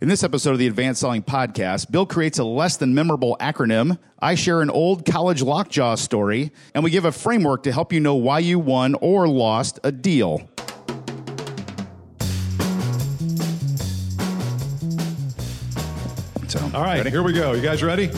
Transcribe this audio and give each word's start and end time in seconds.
In 0.00 0.06
this 0.06 0.22
episode 0.22 0.52
of 0.52 0.60
the 0.60 0.68
Advanced 0.68 1.00
Selling 1.00 1.24
Podcast, 1.24 1.90
Bill 1.90 2.06
creates 2.06 2.38
a 2.38 2.44
less 2.44 2.76
than 2.76 2.94
memorable 2.94 3.36
acronym. 3.40 3.98
I 4.20 4.36
share 4.36 4.60
an 4.62 4.70
old 4.70 5.04
college 5.04 5.42
lockjaw 5.42 5.96
story, 5.96 6.52
and 6.72 6.84
we 6.84 6.90
give 6.92 7.04
a 7.04 7.10
framework 7.10 7.64
to 7.64 7.72
help 7.72 7.92
you 7.92 7.98
know 7.98 8.14
why 8.14 8.38
you 8.38 8.60
won 8.60 8.94
or 8.94 9.26
lost 9.26 9.80
a 9.82 9.90
deal. 9.90 10.48
So, 16.46 16.60
All 16.72 16.82
right, 16.82 16.98
ready? 16.98 17.10
here 17.10 17.22
we 17.22 17.32
go. 17.32 17.52
You 17.52 17.60
guys 17.60 17.82
ready? 17.82 18.10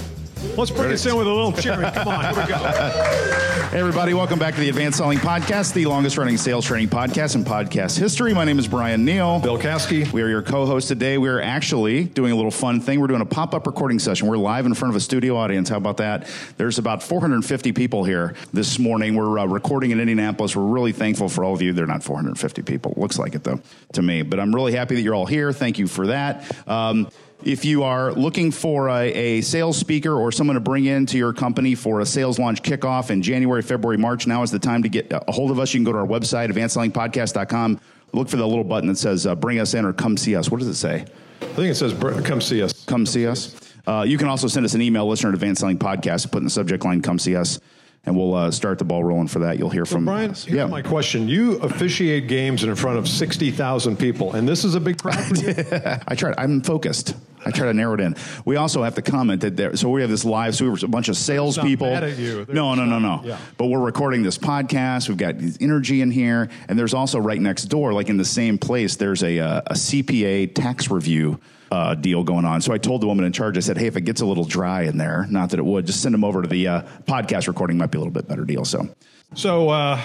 Let's 0.61 0.71
bring 0.71 0.91
this 0.91 1.07
in 1.07 1.17
with 1.17 1.27
a 1.27 1.33
little 1.33 1.53
cheering. 1.53 1.91
Come 1.91 2.09
on, 2.09 2.35
here 2.35 2.43
we 2.43 2.47
go. 2.47 3.47
Hey, 3.71 3.79
everybody, 3.79 4.15
welcome 4.15 4.39
back 4.39 4.55
to 4.55 4.61
the 4.61 4.69
Advanced 4.69 4.99
Selling 4.99 5.19
Podcast, 5.19 5.75
the 5.75 5.87
longest 5.87 6.19
running 6.19 6.37
sales 6.37 6.67
training 6.67 6.89
podcast 6.89 7.37
in 7.37 7.45
podcast 7.45 7.97
history. 7.97 8.35
My 8.35 8.45
name 8.45 8.59
is 8.59 8.67
Bryan 8.67 9.05
Neale. 9.05 9.39
Bill 9.39 9.57
Caskey. 9.57 10.13
We 10.13 10.23
are 10.23 10.29
your 10.29 10.43
co-host 10.43 10.89
today. 10.89 11.19
We 11.19 11.29
are 11.29 11.41
actually 11.41 12.03
doing 12.03 12.33
a 12.33 12.35
little 12.35 12.51
fun 12.51 12.81
thing. 12.81 13.01
We're 13.01 13.07
doing 13.07 13.21
a 13.21 13.27
pop-up 13.27 13.69
recording 13.69 14.01
session. 14.01 14.27
We're 14.27 14.39
live 14.39 14.67
in 14.67 14.75
front 14.75 14.91
of 14.91 14.97
a 14.97 15.01
studio 15.01 15.37
audience. 15.37 15.69
How 15.69 15.77
about 15.77 15.99
that? 15.99 16.29
There's 16.57 16.79
about 16.79 17.01
450 17.01 17.71
people 17.71 18.03
here 18.03 18.35
this 18.53 18.81
morning. 18.81 19.15
We're 19.15 19.39
uh, 19.39 19.47
recording 19.47 19.93
in 19.93 20.01
Indianapolis. 20.01 20.57
We're 20.57 20.65
really 20.65 20.93
thankful 20.93 21.29
for 21.29 21.45
all 21.45 21.55
of 21.55 21.63
you. 21.63 21.73
They're 21.73 21.87
not 21.87 22.03
450 22.03 22.63
people. 22.63 22.95
Looks 22.97 23.21
like 23.21 23.37
it 23.37 23.45
though 23.45 23.61
to 23.93 24.03
me, 24.03 24.23
but 24.23 24.41
I'm 24.41 24.53
really 24.53 24.73
happy 24.73 24.97
that 24.97 25.03
you're 25.03 25.15
all 25.15 25.27
here. 25.27 25.53
Thank 25.53 25.79
you 25.79 25.87
for 25.87 26.09
that. 26.09 26.69
Um, 26.69 27.09
if 27.43 27.65
you 27.65 27.83
are 27.83 28.13
looking 28.13 28.51
for 28.51 28.89
a, 28.89 29.13
a 29.13 29.41
sales 29.41 29.77
speaker 29.77 30.13
or 30.13 30.31
someone 30.33 30.55
to 30.55 30.61
bring 30.61 30.85
into 30.85 31.17
your 31.19 31.33
company 31.33 31.75
for 31.75 32.01
a 32.01 32.07
sales 32.07 32.39
launch 32.39 32.63
kickoff 32.63 33.11
in 33.11 33.23
January, 33.23 33.63
February, 33.63 33.97
March, 33.97 34.27
now 34.27 34.43
is 34.43 34.51
the 34.51 34.59
time 34.59 34.83
to 34.83 34.89
get 34.89 35.11
a 35.11 35.33
hold 35.33 35.51
of 35.51 35.59
us. 35.59 35.73
You 35.73 35.79
can 35.79 35.85
go 35.85 35.93
to 35.93 35.99
our 35.99 36.07
website, 36.07 36.51
advancedsellingpodcast.com. 36.51 37.81
Look 38.13 38.29
for 38.29 38.37
the 38.37 38.47
little 38.47 38.65
button 38.65 38.89
that 38.89 38.99
says 38.99 39.27
uh, 39.27 39.35
bring 39.35 39.59
us 39.59 39.75
in 39.75 39.85
or 39.85 39.93
come 39.93 40.17
see 40.17 40.37
us. 40.37 40.51
What 40.51 40.59
does 40.59 40.69
it 40.69 40.75
say? 40.75 41.07
I 41.41 41.45
think 41.55 41.71
it 41.71 41.77
says, 41.77 41.95
"Br- 41.95 42.21
come 42.23 42.41
see 42.41 42.63
us. 42.63 42.85
Come 42.85 43.07
see 43.07 43.27
us. 43.27 43.55
Uh, 43.87 44.05
you 44.07 44.19
can 44.19 44.29
also 44.29 44.47
send 44.47 44.67
us 44.67 44.75
an 44.75 44.83
email, 44.83 45.07
listener 45.09 45.31
at 45.31 45.35
Advanced 45.35 45.61
Selling 45.61 45.79
Podcast, 45.79 46.31
put 46.31 46.39
in 46.39 46.45
the 46.45 46.51
subject 46.51 46.85
line, 46.85 47.01
come 47.01 47.19
see 47.19 47.35
us, 47.35 47.59
and 48.07 48.17
we'll 48.17 48.35
uh, 48.35 48.51
start 48.51 48.79
the 48.79 48.85
ball 48.85 49.05
rolling 49.05 49.29
for 49.29 49.41
that. 49.41 49.59
You'll 49.59 49.69
hear 49.71 49.85
from 49.85 50.07
Bryan, 50.07 50.31
us. 50.31 50.45
here's 50.45 50.57
Yeah. 50.57 50.67
my 50.67 50.81
question. 50.83 51.29
You 51.29 51.57
officiate 51.59 52.29
games 52.29 52.65
in 52.65 52.75
front 52.75 52.99
of 52.99 53.07
60,000 53.09 53.99
people, 53.99 54.33
and 54.35 54.49
this 54.49 54.65
is 54.65 54.75
a 54.75 54.81
big 54.81 54.99
crowd? 54.99 55.17
I 56.09 56.15
try. 56.15 56.35
I'm 56.39 56.63
focused. 56.63 57.15
I 57.45 57.51
try 57.51 57.67
to 57.67 57.73
narrow 57.75 57.95
it 57.95 58.01
in. 58.01 58.17
We 58.45 58.57
also 58.57 58.83
have 58.83 58.95
to 58.97 59.03
comment 59.03 59.41
that 59.43 59.57
there. 59.57 59.75
So 59.77 59.89
we 59.91 60.01
have 60.03 60.11
this 60.11 60.25
live. 60.27 60.55
So 60.55 60.65
we 60.65 60.71
were 60.71 60.79
a 60.83 60.89
bunch 60.89 61.09
of 61.09 61.17
salespeople. 61.17 61.87
mad 61.91 62.05
at 62.05 62.19
you. 62.19 62.45
They're 62.45 62.55
No, 62.55 62.75
no, 62.75 62.85
no, 62.85 62.99
no. 62.99 63.23
Yeah. 63.25 63.39
But 63.57 63.67
we're 63.67 63.81
recording 63.81 64.23
this 64.23 64.37
podcast. 64.39 65.09
We've 65.09 65.17
got 65.17 65.37
energy 65.61 66.01
in 66.03 66.11
here, 66.11 66.49
and 66.69 66.79
there's 66.79 66.93
also 66.95 67.19
right 67.19 67.41
next 67.41 67.65
door, 67.65 67.93
like 67.93 68.09
in 68.09 68.17
the 68.19 68.25
same 68.27 68.59
place, 68.59 68.97
there's 68.97 69.23
a 69.23 69.39
uh, 69.41 69.63
a 69.67 69.75
CPA 69.75 70.55
tax 70.55 70.91
review. 70.91 71.39
Uh, 71.71 71.95
deal 71.95 72.25
going 72.25 72.45
on. 72.45 72.61
So 72.61 72.73
I 72.73 72.79
told 72.79 73.01
the 73.01 73.07
woman 73.07 73.25
in 73.25 73.33
charge, 73.33 73.57
I 73.57 73.61
said, 73.61 73.79
hey, 73.79 73.87
if 73.87 73.97
it 73.97 74.01
gets 74.01 74.21
a 74.21 74.27
little 74.27 74.45
dry 74.45 74.83
in 74.83 74.97
there, 74.99 75.27
not 75.31 75.51
that 75.51 75.61
it 75.61 75.65
would, 75.65 75.87
just 75.87 76.03
send 76.03 76.13
them 76.15 76.25
over 76.25 76.43
to 76.43 76.49
the 76.49 76.67
uh, 76.67 76.83
podcast 77.07 77.47
recording, 77.47 77.79
might 77.79 77.93
be 77.93 77.97
a 77.99 78.01
little 78.01 78.13
bit 78.13 78.27
better 78.27 78.45
deal. 78.45 78.65
So 78.65 78.89
So 79.35 79.69
uh, 79.69 80.01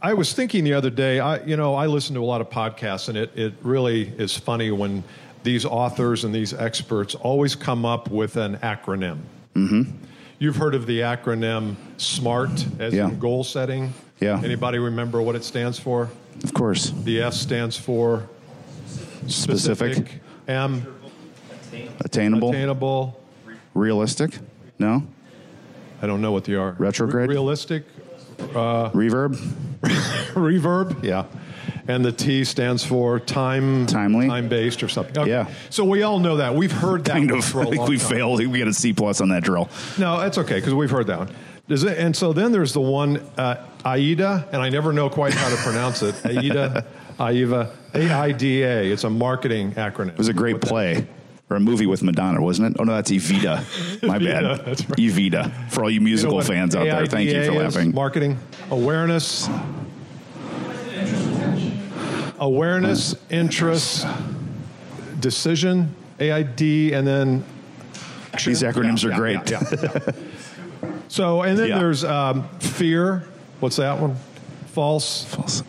I 0.00 0.14
was 0.14 0.32
thinking 0.32 0.64
the 0.64 0.72
other 0.72 0.88
day, 0.88 1.20
I, 1.20 1.42
you 1.44 1.58
know, 1.58 1.74
I 1.74 1.84
listen 1.86 2.14
to 2.14 2.22
a 2.22 2.24
lot 2.24 2.40
of 2.40 2.48
podcasts, 2.48 3.10
and 3.10 3.18
it, 3.18 3.30
it 3.36 3.52
really 3.60 4.08
is 4.08 4.38
funny 4.38 4.70
when 4.70 5.04
these 5.42 5.66
authors 5.66 6.24
and 6.24 6.34
these 6.34 6.54
experts 6.54 7.14
always 7.14 7.54
come 7.56 7.84
up 7.84 8.10
with 8.10 8.36
an 8.38 8.56
acronym. 8.58 9.18
Mm-hmm. 9.54 9.82
You've 10.38 10.56
heard 10.56 10.74
of 10.74 10.86
the 10.86 11.00
acronym 11.00 11.76
SMART 11.98 12.64
as 12.78 12.94
Yeah. 12.94 13.08
in 13.08 13.18
goal 13.18 13.44
setting. 13.44 13.92
Yeah. 14.18 14.40
Anybody 14.42 14.78
remember 14.78 15.20
what 15.20 15.36
it 15.36 15.44
stands 15.44 15.78
for? 15.78 16.08
of 16.42 16.54
course, 16.54 16.88
The 17.04 17.20
S 17.20 17.38
stands 17.38 17.76
for 17.76 18.28
specific, 19.26 20.20
M, 20.48 20.86
attainable, 22.00 22.50
attainable. 22.50 23.20
realistic, 23.74 24.38
no, 24.78 25.06
I 26.00 26.06
don't 26.06 26.20
know 26.20 26.32
what 26.32 26.44
they 26.44 26.54
are. 26.54 26.72
Retrograde? 26.78 27.28
Re- 27.28 27.34
realistic. 27.34 27.84
reverb, 28.38 29.36
Reverb. 29.82 31.02
Yeah. 31.04 31.26
And 31.88 32.04
the 32.04 32.12
T 32.12 32.44
stands 32.44 32.84
for 32.84 33.18
time. 33.18 33.86
Timely. 33.86 34.28
Time 34.28 34.48
based 34.48 34.82
or 34.84 34.88
something. 34.88 35.18
Okay. 35.18 35.30
Yeah. 35.30 35.50
So 35.70 35.84
we 35.84 36.02
all 36.04 36.20
know 36.20 36.36
that. 36.36 36.54
We've 36.54 36.70
heard 36.70 37.04
that 37.06 37.12
kind 37.12 37.30
one 37.30 37.40
of. 37.40 37.44
for 37.44 37.58
a 37.58 37.62
I 37.62 37.64
think 37.70 37.76
long 37.78 37.88
we 37.88 37.98
time. 37.98 38.08
failed. 38.10 38.46
We 38.46 38.58
got 38.60 38.68
a 38.68 38.72
C 38.72 38.92
plus 38.92 39.20
on 39.20 39.30
that 39.30 39.42
drill. 39.42 39.68
No, 39.98 40.20
that's 40.20 40.38
okay 40.38 40.56
because 40.56 40.74
we've 40.74 40.90
heard 40.90 41.08
that 41.08 41.18
one. 41.18 41.30
Does 41.68 41.82
it, 41.84 41.98
and 41.98 42.14
so 42.16 42.32
then 42.32 42.52
there's 42.52 42.72
the 42.72 42.80
one 42.80 43.16
uh, 43.36 43.64
AIDA, 43.84 44.48
and 44.52 44.62
I 44.62 44.68
never 44.68 44.92
know 44.92 45.08
quite 45.08 45.32
how 45.34 45.48
to 45.48 45.56
pronounce 45.62 46.02
it. 46.02 46.14
AIDA, 46.24 46.84
AIVA, 47.18 47.70
A-I-D-A. 47.94 48.92
It's 48.92 49.04
a 49.04 49.10
marketing 49.10 49.72
acronym. 49.72 50.08
It 50.10 50.18
was 50.18 50.28
a 50.28 50.34
great 50.34 50.60
play 50.60 51.06
or 51.52 51.56
a 51.56 51.60
movie 51.60 51.86
with 51.86 52.02
Madonna, 52.02 52.40
wasn't 52.40 52.74
it? 52.74 52.80
Oh 52.80 52.84
no, 52.84 52.94
that's 52.94 53.10
Evita. 53.10 54.02
My 54.06 54.18
bad. 54.18 54.42
Evita, 54.44 54.64
that's 54.64 54.88
right. 54.88 54.98
Evita. 54.98 55.70
For 55.70 55.84
all 55.84 55.90
you 55.90 56.00
musical 56.00 56.40
fans 56.40 56.74
out 56.74 56.84
there, 56.84 57.06
thank 57.06 57.28
you 57.30 57.44
for 57.44 57.52
laughing. 57.52 57.94
Marketing, 57.94 58.38
awareness, 58.70 59.48
awareness, 62.38 63.14
interest, 63.30 64.06
decision, 65.20 65.94
AID, 66.18 66.60
and 66.94 67.06
then 67.06 67.44
action. 68.32 68.52
These 68.52 68.62
acronyms 68.62 69.04
Yeah, 69.04 69.10
are 69.10 69.16
great. 69.16 69.50
yeah, 69.50 69.62
yeah, 69.70 69.98
yeah. 70.06 70.12
So, 71.08 71.42
and 71.42 71.58
then 71.58 71.68
Yeah. 71.68 71.78
there's 71.78 72.04
um, 72.04 72.48
fear. 72.58 73.22
What's 73.60 73.76
that 73.76 74.00
one? 74.00 74.16
False 74.68 75.24
False. 75.24 75.62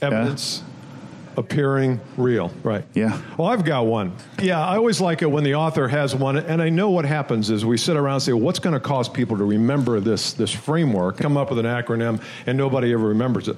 evidence 0.00 0.62
appearing 1.36 2.00
real. 2.16 2.50
Right. 2.62 2.84
Yeah. 2.94 3.20
Well, 3.36 3.48
I've 3.48 3.64
got 3.64 3.86
one. 3.86 4.12
Yeah, 4.40 4.64
I 4.64 4.76
always 4.76 5.00
like 5.00 5.22
it 5.22 5.30
when 5.30 5.44
the 5.44 5.54
author 5.54 5.88
has 5.88 6.14
one, 6.14 6.36
and 6.36 6.60
I 6.60 6.68
know 6.68 6.90
what 6.90 7.04
happens 7.04 7.50
is 7.50 7.64
we 7.64 7.76
sit 7.76 7.96
around 7.96 8.14
and 8.14 8.22
say, 8.22 8.32
"What's 8.32 8.58
going 8.58 8.74
to 8.74 8.80
cause 8.80 9.08
people 9.08 9.36
to 9.38 9.44
remember 9.44 10.00
this 10.00 10.32
this 10.32 10.50
framework?" 10.50 11.18
Come 11.18 11.36
up 11.36 11.50
with 11.50 11.58
an 11.58 11.66
acronym, 11.66 12.22
and 12.46 12.56
nobody 12.58 12.92
ever 12.92 13.08
remembers 13.08 13.48
it. 13.48 13.56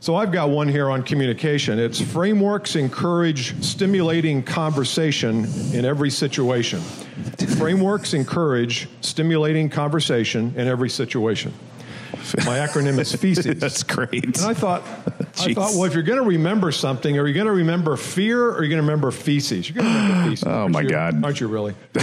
So 0.00 0.14
I've 0.14 0.30
got 0.30 0.50
one 0.50 0.68
here 0.68 0.90
on 0.90 1.02
communication. 1.02 1.80
It's 1.80 2.00
frameworks 2.00 2.76
encourage 2.76 3.60
stimulating 3.64 4.44
conversation 4.44 5.46
in 5.72 5.84
every 5.84 6.10
situation. 6.10 6.80
frameworks 7.58 8.14
encourage 8.14 8.88
stimulating 9.00 9.68
conversation 9.68 10.54
in 10.56 10.68
every 10.68 10.88
situation. 10.88 11.52
My 12.38 12.58
acronym 12.58 12.98
is 12.98 13.14
feces. 13.20 13.58
That's 13.58 13.82
great. 13.82 14.24
And 14.24 14.38
I 14.40 14.54
thought, 14.54 14.82
I 15.40 15.52
thought, 15.54 15.72
well, 15.74 15.84
if 15.84 15.94
you're 15.94 16.02
going 16.02 16.18
to 16.20 16.28
remember 16.28 16.72
something, 16.72 17.18
are 17.18 17.26
you 17.26 17.34
going 17.34 17.46
to 17.46 17.52
remember 17.52 17.96
fear 17.96 18.46
or 18.46 18.56
are 18.56 18.62
you 18.62 18.68
going 18.68 18.82
to 18.82 18.86
remember 18.86 19.10
feces? 19.10 19.68
You're 19.68 19.82
going 19.82 19.92
to 19.92 20.00
remember 20.00 20.30
feces. 20.30 20.46
Oh, 20.46 20.68
my 20.68 20.80
you? 20.82 20.88
God. 20.90 21.24
Aren't 21.24 21.40
you 21.40 21.48
really? 21.48 21.74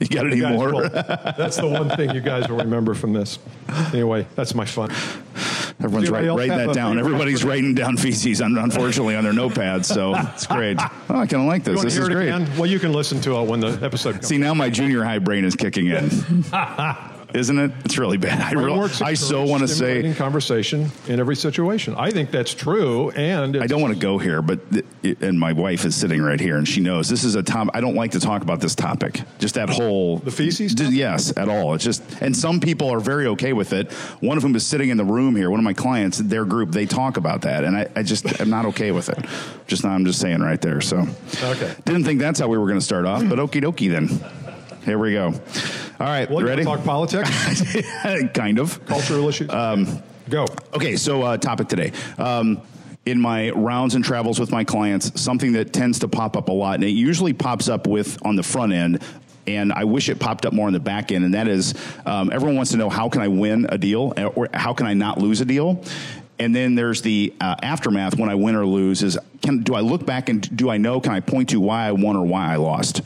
you 0.00 0.08
got 0.08 0.26
any 0.26 0.40
more? 0.40 0.72
will- 0.72 0.88
that's 0.88 1.56
the 1.56 1.68
one 1.68 1.88
thing 1.90 2.10
you 2.14 2.20
guys 2.20 2.48
will 2.48 2.58
remember 2.58 2.94
from 2.94 3.12
this. 3.12 3.38
Anyway, 3.92 4.26
that's 4.34 4.54
my 4.54 4.64
fun. 4.64 4.90
Everyone's 5.82 6.04
Does 6.04 6.10
write, 6.10 6.28
writing 6.28 6.56
that 6.66 6.74
down. 6.74 6.98
Everybody's 6.98 7.42
writing 7.44 7.74
down 7.74 7.96
feces, 7.96 8.40
unfortunately, 8.40 9.16
on 9.16 9.24
their 9.24 9.32
notepads. 9.32 9.86
So 9.86 10.14
it's 10.34 10.46
great. 10.46 10.78
Oh, 10.78 11.16
I 11.16 11.26
kind 11.26 11.42
of 11.42 11.44
like 11.44 11.64
this. 11.64 11.82
This 11.82 11.96
is 11.96 12.08
great. 12.08 12.28
again? 12.28 12.48
Well, 12.56 12.66
you 12.66 12.78
can 12.78 12.92
listen 12.92 13.20
to 13.22 13.36
it 13.40 13.48
when 13.48 13.60
the 13.60 13.78
episode 13.82 14.12
comes. 14.12 14.28
See, 14.28 14.38
now 14.38 14.54
my 14.54 14.70
junior 14.70 15.02
high 15.02 15.18
brain 15.18 15.44
is 15.44 15.56
kicking 15.56 15.86
in. 15.88 16.08
Isn't 17.34 17.58
it? 17.58 17.70
It's 17.84 17.98
really 17.98 18.16
bad. 18.16 18.40
I, 18.40 18.52
real, 18.52 18.66
Frameworks 18.66 19.00
I 19.02 19.14
so 19.14 19.44
want 19.44 19.62
to 19.62 19.68
say 19.68 20.14
conversation 20.14 20.90
in 21.06 21.20
every 21.20 21.36
situation. 21.36 21.94
I 21.94 22.10
think 22.10 22.30
that's 22.30 22.54
true, 22.54 23.10
and 23.10 23.56
I 23.56 23.66
don't 23.66 23.80
want 23.80 23.94
to 23.94 24.00
go 24.00 24.18
here, 24.18 24.42
but 24.42 24.60
th- 24.72 25.16
and 25.20 25.38
my 25.38 25.52
wife 25.52 25.84
is 25.84 25.94
sitting 25.94 26.22
right 26.22 26.40
here, 26.40 26.56
and 26.56 26.66
she 26.66 26.80
knows 26.80 27.08
this 27.08 27.24
is 27.24 27.34
a 27.34 27.42
top. 27.42 27.68
I 27.74 27.80
don't 27.80 27.94
like 27.94 28.12
to 28.12 28.20
talk 28.20 28.42
about 28.42 28.60
this 28.60 28.74
topic. 28.74 29.20
Just 29.38 29.54
that 29.54 29.68
whole 29.70 30.18
The 30.18 30.30
feces 30.30 30.74
D- 30.74 30.88
yes, 30.90 31.36
at 31.36 31.48
all. 31.48 31.74
It's 31.74 31.84
just, 31.84 32.02
and 32.22 32.36
some 32.36 32.60
people 32.60 32.90
are 32.90 33.00
very 33.00 33.26
okay 33.28 33.52
with 33.52 33.72
it. 33.72 33.92
One 34.20 34.36
of 34.36 34.42
whom 34.42 34.56
is 34.56 34.66
sitting 34.66 34.88
in 34.90 34.96
the 34.96 35.04
room 35.04 35.36
here. 35.36 35.50
One 35.50 35.60
of 35.60 35.64
my 35.64 35.74
clients, 35.74 36.18
their 36.18 36.44
group, 36.44 36.70
they 36.70 36.86
talk 36.86 37.16
about 37.16 37.42
that, 37.42 37.64
and 37.64 37.76
I, 37.76 37.88
I 37.94 38.02
just, 38.02 38.40
I'm 38.40 38.50
not 38.50 38.64
okay 38.66 38.90
with 38.90 39.08
it. 39.08 39.18
Just. 39.66 39.82
I'm 39.92 40.04
just 40.04 40.20
saying 40.20 40.40
right 40.40 40.60
there. 40.60 40.80
So, 40.80 41.06
Okay. 41.42 41.74
Didn't 41.84 42.04
think 42.04 42.20
that's 42.20 42.38
how 42.38 42.46
we 42.48 42.56
were 42.56 42.66
going 42.66 42.78
to 42.78 42.84
start 42.84 43.04
off, 43.04 43.28
but 43.28 43.38
okie 43.38 43.62
dokie 43.62 43.90
then. 43.90 44.08
Here 44.84 44.98
we 44.98 45.12
go. 45.12 45.34
All 46.02 46.08
right, 46.08 46.28
Well, 46.28 46.44
ready? 46.44 46.64
talk 46.64 46.82
politics, 46.82 47.30
kind 48.34 48.58
of. 48.58 48.84
cultural 48.86 49.28
issues. 49.28 49.48
Um, 49.50 50.02
Go. 50.28 50.46
Okay, 50.74 50.96
so 50.96 51.22
uh, 51.22 51.36
topic 51.36 51.68
today. 51.68 51.92
Um, 52.18 52.60
in 53.06 53.20
my 53.20 53.50
rounds 53.50 53.94
and 53.94 54.04
travels 54.04 54.40
with 54.40 54.50
my 54.50 54.64
clients, 54.64 55.20
something 55.20 55.52
that 55.52 55.72
tends 55.72 56.00
to 56.00 56.08
pop 56.08 56.36
up 56.36 56.48
a 56.48 56.52
lot, 56.52 56.74
and 56.74 56.82
it 56.82 56.88
usually 56.88 57.32
pops 57.32 57.68
up 57.68 57.86
with 57.86 58.18
on 58.26 58.34
the 58.34 58.42
front 58.42 58.72
end. 58.72 59.00
And 59.46 59.72
I 59.72 59.84
wish 59.84 60.08
it 60.08 60.18
popped 60.18 60.44
up 60.44 60.52
more 60.52 60.66
on 60.66 60.72
the 60.72 60.80
back 60.80 61.12
end, 61.12 61.24
and 61.24 61.34
that 61.34 61.46
is 61.46 61.72
um, 62.04 62.32
everyone 62.32 62.56
wants 62.56 62.72
to 62.72 62.78
know 62.78 62.90
how 62.90 63.08
can 63.08 63.20
I 63.22 63.28
win 63.28 63.66
a 63.68 63.78
deal 63.78 64.12
or 64.34 64.48
how 64.52 64.74
can 64.74 64.88
I 64.88 64.94
not 64.94 65.18
lose 65.18 65.40
a 65.40 65.44
deal? 65.44 65.84
And 66.42 66.54
then 66.54 66.74
there's 66.74 67.02
the 67.02 67.32
uh, 67.40 67.54
aftermath 67.62 68.18
when 68.18 68.28
I 68.28 68.34
win 68.34 68.56
or 68.56 68.66
lose 68.66 69.02
is 69.02 69.16
can 69.42 69.62
do 69.62 69.74
I 69.74 69.80
look 69.80 70.04
back 70.04 70.28
and 70.28 70.56
do 70.56 70.70
I 70.70 70.76
know 70.76 71.00
can 71.00 71.12
I 71.12 71.20
point 71.20 71.50
to 71.50 71.60
why 71.60 71.86
I 71.86 71.92
won 71.92 72.16
or 72.16 72.24
why 72.26 72.52
I 72.52 72.56
lost? 72.56 73.02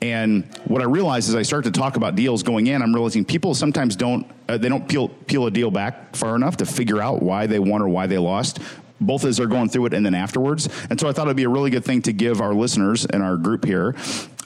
And 0.00 0.44
what 0.64 0.80
I 0.80 0.86
realize 0.86 1.28
is 1.28 1.34
I 1.34 1.42
start 1.42 1.64
to 1.64 1.70
talk 1.70 1.96
about 1.96 2.16
deals 2.16 2.42
going 2.42 2.66
in, 2.68 2.80
I'm 2.80 2.94
realizing 2.94 3.24
people 3.24 3.54
sometimes 3.54 3.96
don't 3.96 4.26
uh, 4.48 4.56
they 4.56 4.68
don't 4.68 4.88
peel 4.88 5.08
peel 5.08 5.46
a 5.46 5.50
deal 5.50 5.70
back 5.70 6.16
far 6.16 6.34
enough 6.36 6.56
to 6.58 6.66
figure 6.66 7.00
out 7.00 7.22
why 7.22 7.46
they 7.46 7.58
won 7.58 7.82
or 7.82 7.88
why 7.88 8.06
they 8.06 8.18
lost. 8.18 8.58
both 9.02 9.24
as 9.24 9.38
they're 9.38 9.46
going 9.46 9.68
through 9.68 9.86
it 9.86 9.94
and 9.94 10.04
then 10.04 10.14
afterwards. 10.14 10.68
And 10.90 11.00
so 11.00 11.08
I 11.08 11.12
thought 11.12 11.26
it'd 11.26 11.36
be 11.36 11.44
a 11.44 11.48
really 11.48 11.70
good 11.70 11.84
thing 11.84 12.02
to 12.02 12.12
give 12.12 12.42
our 12.42 12.52
listeners 12.52 13.06
and 13.06 13.22
our 13.22 13.38
group 13.38 13.64
here, 13.64 13.94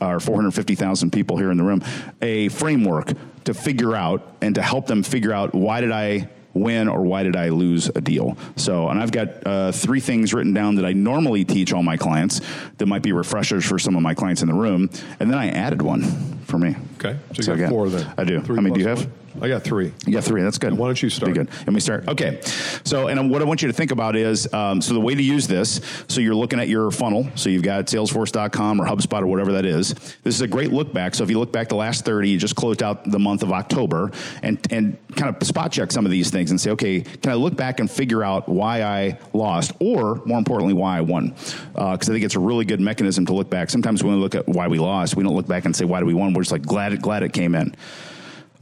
our 0.01 0.21
450,000 0.21 1.11
people 1.11 1.37
here 1.37 1.51
in 1.51 1.57
the 1.57 1.65
room, 1.65 1.83
a 2.23 2.49
framework 2.51 3.13
to 3.47 3.53
figure 3.53 3.97
out 3.97 4.37
and 4.41 4.55
to 4.55 4.63
help 4.63 4.87
them 4.87 5.03
figure 5.03 5.33
out 5.33 5.55
why 5.55 5.81
did 5.81 5.91
I 5.91 6.29
win 6.55 6.89
or 6.89 7.03
why 7.03 7.23
did 7.23 7.37
I 7.37 7.51
lose 7.51 7.89
a 7.89 8.01
deal. 8.01 8.37
So, 8.57 8.89
and 8.89 8.99
I've 8.99 9.13
got 9.13 9.47
uh, 9.47 9.73
three 9.73 10.01
things 10.01 10.33
written 10.33 10.55
down 10.55 10.77
that 10.77 10.85
I 10.85 10.93
normally 10.93 11.45
teach 11.45 11.73
all 11.73 11.83
my 11.83 11.97
clients 11.97 12.41
that 12.79 12.87
might 12.87 13.03
be 13.03 13.13
refreshers 13.13 13.65
for 13.65 13.79
some 13.79 13.97
of 13.97 14.03
my 14.03 14.15
clients 14.15 14.43
in 14.43 14.49
the 14.49 14.55
room. 14.55 14.89
And 15.21 15.31
then 15.31 15.39
I 15.39 15.51
added 15.51 15.83
one 15.83 16.03
for 16.45 16.59
me. 16.59 16.77
Okay, 16.99 17.19
so 17.33 17.35
you 17.35 17.43
so 17.43 17.53
got 17.53 17.55
again, 17.57 17.71
four 17.71 17.89
then. 17.89 18.13
I 18.17 18.25
do. 18.25 18.41
Three 18.41 18.57
How 18.57 18.63
many 18.63 18.75
do 18.75 18.81
you 18.81 18.89
have? 18.89 19.05
One? 19.05 19.24
I 19.41 19.49
got 19.49 19.63
three. 19.63 19.93
You 20.07 20.13
got 20.13 20.25
three. 20.25 20.43
That's 20.43 20.59
good. 20.59 20.73
Why 20.75 20.87
don't 20.87 21.03
you 21.03 21.11
start? 21.11 21.33
Be 21.33 21.39
good. 21.39 21.51
Let 21.59 21.73
me 21.73 21.81
start. 21.81 22.09
Okay. 22.09 22.41
So, 22.85 23.09
and 23.09 23.31
what 23.31 23.43
I 23.43 23.45
want 23.45 23.63
you 23.63 23.69
to 23.69 23.75
think 23.75 23.91
about 23.91 24.17
is 24.17 24.53
um, 24.53 24.81
so 24.81 24.95
the 24.95 25.01
way 25.01 25.15
to 25.15 25.23
use 25.23 25.47
this. 25.47 25.81
So 26.09 26.21
you're 26.21 26.35
looking 26.35 26.61
at 26.61 26.69
your 26.69 26.91
funnel. 26.91 27.29
So 27.35 27.51
you've 27.51 27.63
got 27.63 27.87
Salesforce.com 27.87 28.81
or 28.81 28.87
HubSpot 28.87 29.23
or 29.23 29.27
whatever 29.27 29.53
that 29.53 29.65
is. 29.65 29.95
This 30.23 30.35
is 30.35 30.41
a 30.41 30.47
great 30.47 30.73
look 30.73 30.93
back. 30.93 31.15
So 31.15 31.25
if 31.25 31.31
you 31.31 31.39
look 31.39 31.53
back 31.53 31.69
the 31.69 31.75
last 31.75 32.05
30, 32.05 32.29
you 32.29 32.39
just 32.39 32.57
closed 32.57 32.83
out 32.83 33.11
the 33.11 33.19
month 33.19 33.43
of 33.43 33.53
October, 33.53 34.13
and 34.43 34.59
and 34.71 34.97
kind 35.17 35.35
of 35.35 35.47
spot 35.47 35.73
check 35.73 35.93
some 35.93 36.05
of 36.05 36.11
these 36.11 36.31
things 36.31 36.51
and 36.51 36.61
say, 36.61 36.71
okay, 36.71 37.01
can 37.01 37.33
I 37.33 37.35
look 37.35 37.57
back 37.57 37.81
and 37.81 37.91
figure 37.91 38.23
out 38.23 38.49
why 38.49 38.83
I 38.83 39.19
lost, 39.33 39.73
or 39.81 40.21
more 40.25 40.39
importantly, 40.39 40.75
why 40.75 40.99
I 40.99 41.01
won? 41.01 41.29
Because 41.29 42.09
uh, 42.09 42.13
I 42.13 42.15
think 42.15 42.25
it's 42.25 42.37
a 42.37 42.41
really 42.41 42.65
good 42.65 42.81
mechanism 42.81 43.27
to 43.27 43.35
look 43.35 43.51
back. 43.51 43.71
Sometimes 43.71 44.03
when 44.03 44.15
we 44.15 44.21
look 44.21 44.35
at 44.35 44.49
why 44.49 44.69
we 44.69 44.79
lost, 44.79 45.17
we 45.17 45.23
don't 45.23 45.35
look 45.35 45.47
back 45.47 45.65
and 45.65 45.75
say 45.75 45.85
why 45.85 46.01
did 46.01 46.07
we 46.07 46.15
won. 46.15 46.35
We're 46.35 46.43
just 46.43 46.53
like 46.53 46.63
glad 46.63 47.01
glad 47.03 47.23
it 47.23 47.33
came 47.33 47.55
in. 47.55 47.75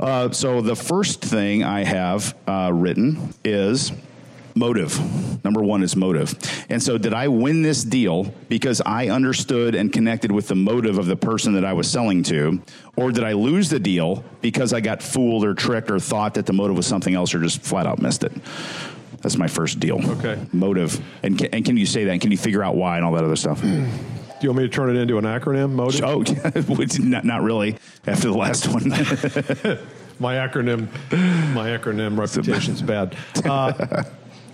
Uh, 0.02 0.32
so 0.32 0.60
the 0.60 0.74
first 0.74 1.22
thing 1.24 1.62
I 1.62 1.84
have 1.84 2.34
uh, 2.48 2.70
written 2.74 3.32
is 3.44 3.92
motive. 4.56 5.44
Number 5.44 5.62
one 5.62 5.84
is 5.84 5.94
motive. 5.94 6.34
And 6.68 6.82
so, 6.82 6.98
did 6.98 7.14
I 7.14 7.28
win 7.28 7.62
this 7.62 7.84
deal 7.84 8.34
because 8.48 8.82
I 8.84 9.08
understood 9.08 9.76
and 9.76 9.92
connected 9.92 10.32
with 10.32 10.48
the 10.48 10.56
motive 10.56 10.98
of 10.98 11.06
the 11.06 11.16
person 11.16 11.54
that 11.54 11.64
I 11.64 11.72
was 11.72 11.88
selling 11.88 12.24
to? 12.24 12.60
Or 12.96 13.12
did 13.12 13.22
I 13.22 13.32
lose 13.32 13.70
the 13.70 13.78
deal 13.78 14.24
because 14.40 14.72
I 14.72 14.80
got 14.80 15.02
fooled 15.02 15.44
or 15.44 15.54
tricked 15.54 15.90
or 15.90 16.00
thought 16.00 16.34
that 16.34 16.46
the 16.46 16.52
motive 16.52 16.76
was 16.76 16.86
something 16.86 17.14
else 17.14 17.32
or 17.32 17.40
just 17.40 17.62
flat 17.62 17.86
out 17.86 18.02
missed 18.02 18.24
it? 18.24 18.32
That's 19.20 19.36
my 19.36 19.46
first 19.46 19.78
deal. 19.78 20.04
Okay. 20.18 20.36
Motive. 20.52 21.00
And 21.22 21.38
can, 21.38 21.46
and 21.52 21.64
can 21.64 21.76
you 21.76 21.86
say 21.86 22.04
that? 22.04 22.10
And 22.10 22.20
can 22.20 22.32
you 22.32 22.38
figure 22.38 22.64
out 22.64 22.74
why 22.74 22.96
and 22.96 23.06
all 23.06 23.12
that 23.12 23.22
other 23.22 23.36
stuff? 23.36 23.62
Do 24.42 24.46
you 24.46 24.50
want 24.50 24.62
me 24.64 24.68
to 24.68 24.74
turn 24.74 24.96
it 24.96 25.00
into 25.00 25.18
an 25.18 25.24
acronym, 25.24 25.70
Motive? 25.70 26.02
Oh, 26.02 26.24
not, 27.08 27.24
not 27.24 27.42
really. 27.42 27.76
After 28.08 28.26
the 28.26 28.36
last 28.36 28.66
one, 28.66 28.88
my 30.18 30.34
acronym, 30.34 30.88
my 31.54 31.68
acronym 31.68 32.18
reputation's 32.18 32.82
bad. 32.82 33.16
Uh, 33.44 34.02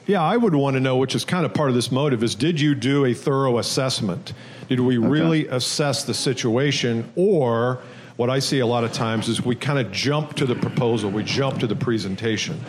yeah, 0.07 0.23
I 0.23 0.37
would 0.37 0.55
want 0.55 0.75
to 0.75 0.81
know, 0.81 0.99
which 0.99 1.15
is 1.15 1.25
kind 1.25 1.47
of 1.47 1.55
part 1.55 1.71
of 1.71 1.75
this 1.75 1.91
motive, 1.91 2.23
is 2.23 2.35
did 2.35 2.61
you 2.61 2.75
do 2.75 3.07
a 3.07 3.15
thorough 3.15 3.57
assessment? 3.57 4.35
Did 4.69 4.81
we 4.81 4.99
okay. 4.99 5.09
really 5.09 5.47
assess 5.47 6.05
the 6.05 6.13
situation, 6.13 7.11
or 7.17 7.81
what 8.17 8.29
I 8.29 8.41
see 8.41 8.59
a 8.59 8.67
lot 8.67 8.85
of 8.85 8.93
times 8.93 9.27
is 9.27 9.43
we 9.43 9.57
kind 9.57 9.79
of 9.79 9.91
jump 9.91 10.35
to 10.35 10.45
the 10.45 10.55
proposal, 10.55 11.11
we 11.11 11.23
jump 11.23 11.61
to 11.61 11.67
the 11.67 11.77
presentation. 11.77 12.61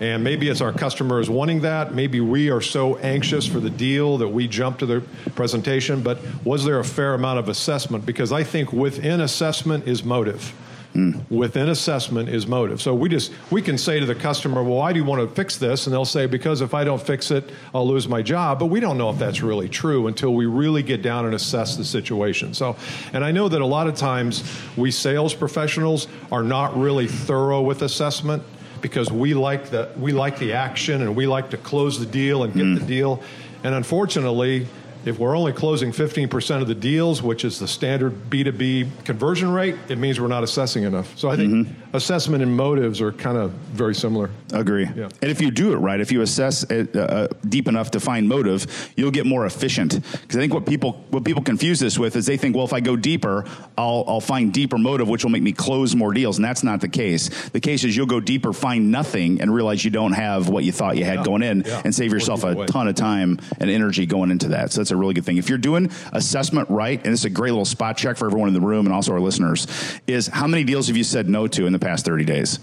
And 0.00 0.24
maybe 0.24 0.48
it's 0.48 0.60
our 0.60 0.72
customers 0.72 1.30
wanting 1.30 1.60
that. 1.62 1.94
Maybe 1.94 2.20
we 2.20 2.50
are 2.50 2.60
so 2.60 2.96
anxious 2.98 3.46
for 3.46 3.60
the 3.60 3.70
deal 3.70 4.18
that 4.18 4.28
we 4.28 4.48
jump 4.48 4.78
to 4.78 4.86
the 4.86 5.00
presentation. 5.34 6.02
But 6.02 6.18
was 6.44 6.64
there 6.64 6.78
a 6.78 6.84
fair 6.84 7.14
amount 7.14 7.38
of 7.38 7.48
assessment? 7.48 8.04
Because 8.06 8.32
I 8.32 8.42
think 8.42 8.72
within 8.72 9.20
assessment 9.20 9.86
is 9.86 10.04
motive. 10.04 10.54
Mm. 10.94 11.28
Within 11.28 11.70
assessment 11.70 12.28
is 12.28 12.46
motive. 12.46 12.80
So 12.80 12.94
we 12.94 13.08
just 13.08 13.32
we 13.50 13.60
can 13.60 13.76
say 13.76 13.98
to 13.98 14.06
the 14.06 14.14
customer, 14.14 14.62
"Well, 14.62 14.76
why 14.76 14.92
do 14.92 15.00
you 15.00 15.04
want 15.04 15.28
to 15.28 15.34
fix 15.34 15.56
this?" 15.56 15.86
And 15.86 15.92
they'll 15.92 16.04
say, 16.04 16.26
"Because 16.26 16.60
if 16.60 16.72
I 16.72 16.84
don't 16.84 17.02
fix 17.02 17.32
it, 17.32 17.50
I'll 17.74 17.86
lose 17.86 18.06
my 18.06 18.22
job." 18.22 18.60
But 18.60 18.66
we 18.66 18.78
don't 18.78 18.96
know 18.96 19.10
if 19.10 19.18
that's 19.18 19.42
really 19.42 19.68
true 19.68 20.06
until 20.06 20.34
we 20.34 20.46
really 20.46 20.84
get 20.84 21.02
down 21.02 21.24
and 21.26 21.34
assess 21.34 21.76
the 21.76 21.84
situation. 21.84 22.54
So, 22.54 22.76
and 23.12 23.24
I 23.24 23.32
know 23.32 23.48
that 23.48 23.60
a 23.60 23.66
lot 23.66 23.88
of 23.88 23.96
times 23.96 24.44
we 24.76 24.92
sales 24.92 25.34
professionals 25.34 26.06
are 26.30 26.44
not 26.44 26.78
really 26.78 27.08
thorough 27.08 27.60
with 27.60 27.82
assessment 27.82 28.44
because 28.84 29.10
we 29.10 29.32
like 29.32 29.70
the 29.70 29.88
we 29.96 30.12
like 30.12 30.38
the 30.38 30.52
action 30.52 31.00
and 31.00 31.16
we 31.16 31.26
like 31.26 31.48
to 31.48 31.56
close 31.56 31.98
the 31.98 32.04
deal 32.04 32.44
and 32.44 32.52
get 32.52 32.64
mm. 32.64 32.78
the 32.78 32.84
deal. 32.84 33.22
And 33.62 33.74
unfortunately, 33.74 34.66
if 35.06 35.18
we're 35.18 35.36
only 35.36 35.52
closing 35.52 35.92
15% 35.92 36.62
of 36.62 36.68
the 36.68 36.74
deals, 36.74 37.22
which 37.22 37.44
is 37.44 37.58
the 37.58 37.68
standard 37.68 38.12
B2B 38.30 39.04
conversion 39.04 39.50
rate, 39.50 39.76
it 39.88 39.98
means 39.98 40.20
we're 40.20 40.28
not 40.28 40.42
assessing 40.42 40.84
enough. 40.84 41.16
So 41.18 41.28
I 41.28 41.36
think 41.36 41.52
mm-hmm. 41.52 41.96
assessment 41.96 42.42
and 42.42 42.56
motives 42.56 43.00
are 43.00 43.12
kind 43.12 43.36
of 43.36 43.50
very 43.50 43.94
similar. 43.94 44.30
Agree. 44.52 44.84
Yeah. 44.84 45.08
And 45.20 45.30
if 45.30 45.40
you 45.40 45.50
do 45.50 45.72
it 45.72 45.76
right, 45.76 46.00
if 46.00 46.10
you 46.10 46.22
assess 46.22 46.62
it 46.64 46.96
uh, 46.96 47.00
uh 47.00 47.28
deep 47.48 47.68
enough 47.68 47.90
to 47.92 48.00
find 48.00 48.28
motive, 48.28 48.92
you'll 48.96 49.10
get 49.10 49.26
more 49.26 49.46
efficient. 49.46 50.00
Because 50.12 50.36
I 50.36 50.40
think 50.40 50.54
what 50.54 50.66
people 50.66 51.04
what 51.10 51.24
people 51.24 51.42
confuse 51.42 51.80
this 51.80 51.98
with 51.98 52.16
is 52.16 52.26
they 52.26 52.36
think, 52.36 52.56
well, 52.56 52.64
if 52.64 52.72
I 52.72 52.80
go 52.80 52.96
deeper, 52.96 53.44
I'll, 53.76 54.04
I'll 54.06 54.20
find 54.20 54.52
deeper 54.52 54.78
motive, 54.78 55.08
which 55.08 55.24
will 55.24 55.30
make 55.30 55.42
me 55.42 55.52
close 55.52 55.94
more 55.94 56.12
deals. 56.12 56.38
And 56.38 56.44
that's 56.44 56.62
not 56.62 56.80
the 56.80 56.88
case. 56.88 57.48
The 57.50 57.60
case 57.60 57.84
is 57.84 57.96
you'll 57.96 58.06
go 58.06 58.20
deeper, 58.20 58.52
find 58.52 58.90
nothing, 58.90 59.40
and 59.40 59.54
realize 59.54 59.84
you 59.84 59.90
don't 59.90 60.12
have 60.12 60.48
what 60.48 60.64
you 60.64 60.72
thought 60.72 60.96
you 60.96 61.04
had 61.04 61.18
yeah. 61.18 61.24
going 61.24 61.42
in, 61.42 61.62
yeah. 61.66 61.82
and 61.84 61.94
save 61.94 62.12
yourself 62.12 62.44
a 62.44 62.66
ton 62.66 62.88
of 62.88 62.94
time 62.94 63.38
and 63.60 63.70
energy 63.70 64.06
going 64.06 64.30
into 64.30 64.48
that. 64.48 64.72
So 64.72 64.80
that's 64.80 64.93
a 64.94 64.96
really 64.96 65.14
good 65.14 65.24
thing. 65.24 65.36
If 65.36 65.48
you're 65.48 65.58
doing 65.58 65.90
assessment 66.12 66.70
right, 66.70 67.02
and 67.04 67.12
this 67.12 67.20
is 67.20 67.24
a 67.26 67.30
great 67.30 67.50
little 67.50 67.64
spot 67.64 67.96
check 67.96 68.16
for 68.16 68.26
everyone 68.26 68.48
in 68.48 68.54
the 68.54 68.60
room 68.60 68.86
and 68.86 68.94
also 68.94 69.12
our 69.12 69.20
listeners, 69.20 69.66
is 70.06 70.26
how 70.26 70.46
many 70.46 70.64
deals 70.64 70.86
have 70.88 70.96
you 70.96 71.04
said 71.04 71.28
no 71.28 71.46
to 71.48 71.66
in 71.66 71.72
the 71.72 71.78
past 71.78 72.04
30 72.04 72.24
days? 72.24 72.60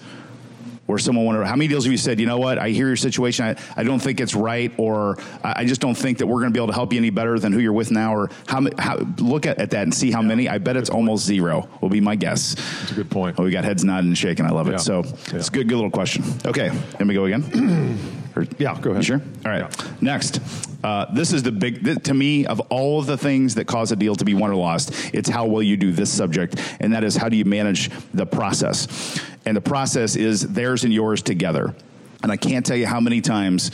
Where 0.88 0.98
someone 0.98 1.26
wondered, 1.26 1.46
how 1.46 1.56
many 1.56 1.70
deals 1.70 1.86
have 1.86 1.92
you 1.92 1.98
said, 1.98 2.20
you 2.20 2.26
know 2.26 2.40
what, 2.40 2.58
I 2.58 2.70
hear 2.70 2.88
your 2.88 2.98
situation, 2.98 3.46
I, 3.46 3.56
I 3.80 3.84
don't 3.84 4.00
think 4.00 4.20
it's 4.20 4.36
right, 4.36 4.74
or 4.78 5.18
I 5.42 5.64
just 5.64 5.80
don't 5.80 5.96
think 5.96 6.18
that 6.18 6.28
we're 6.28 6.40
going 6.42 6.52
to 6.52 6.54
be 6.54 6.60
able 6.60 6.68
to 6.68 6.74
help 6.74 6.92
you 6.92 7.00
any 7.00 7.12
better 7.12 7.40
than 7.40 7.54
who 7.54 7.60
you're 7.60 7.72
with 7.72 7.92
now, 7.92 8.14
or 8.14 8.30
how, 8.48 8.68
how 8.78 8.98
look 9.20 9.46
at, 9.46 9.60
at 9.60 9.70
that 9.70 9.84
and 9.84 9.94
see 9.94 10.12
how 10.12 10.22
many. 10.22 10.50
I 10.50 10.58
bet 10.58 10.76
it's 10.76 10.90
almost 10.90 11.26
zero, 11.26 11.70
will 11.80 11.90
be 11.90 12.02
my 12.02 12.16
guess. 12.16 12.56
That's 12.56 12.92
a 12.92 12.96
good 12.96 13.12
point. 13.12 13.38
Oh, 13.40 13.44
we 13.44 13.52
got 13.52 13.64
heads 13.64 13.86
nodding 13.86 14.10
and 14.10 14.18
shaking. 14.18 14.46
I 14.46 14.50
love 14.50 14.68
it. 14.68 14.72
Yeah. 14.72 14.78
So 14.78 15.04
yeah. 15.04 15.36
it's 15.36 15.48
a 15.48 15.52
good, 15.52 15.70
good 15.70 15.76
little 15.76 15.92
question. 15.92 16.26
Okay, 16.46 16.70
let 16.70 17.08
me 17.08 17.14
go 17.14 17.26
again. 17.26 18.18
Or, 18.36 18.46
yeah, 18.58 18.80
go 18.80 18.92
ahead. 18.92 19.06
Sure? 19.06 19.22
All 19.46 19.52
right. 19.52 19.62
Yeah. 19.62 19.92
Next, 20.00 20.40
uh, 20.84 21.06
this 21.14 21.34
is 21.34 21.44
the 21.44 21.52
big 21.52 21.84
th- 21.84 22.04
to 22.04 22.14
me 22.14 22.46
of 22.46 22.60
all 22.70 23.00
of 23.00 23.06
the 23.06 23.18
things 23.18 23.56
that 23.56 23.66
cause 23.66 23.92
a 23.92 23.96
deal 23.96 24.16
to 24.16 24.26
be 24.26 24.34
won 24.34 24.52
or 24.52 24.56
lost. 24.56 24.92
It's 25.14 25.30
how 25.30 25.46
well 25.46 25.62
you 25.62 25.78
do 25.78 25.92
this 25.92 26.12
subject, 26.12 26.60
and 26.80 26.94
that 26.94 27.04
is 27.04 27.16
how 27.16 27.30
do 27.30 27.36
you 27.36 27.46
manage 27.46 27.90
the 28.14 28.26
process. 28.26 29.20
And 29.46 29.58
the 29.58 29.62
process 29.62 30.16
is 30.16 30.42
theirs 30.42 30.84
and 30.84 30.94
yours 30.94 31.22
together. 31.22 31.76
And 32.24 32.32
I 32.32 32.38
can't 32.38 32.66
tell 32.66 32.78
you 32.78 32.88
how 32.88 33.00
many 33.00 33.22
times 33.22 33.72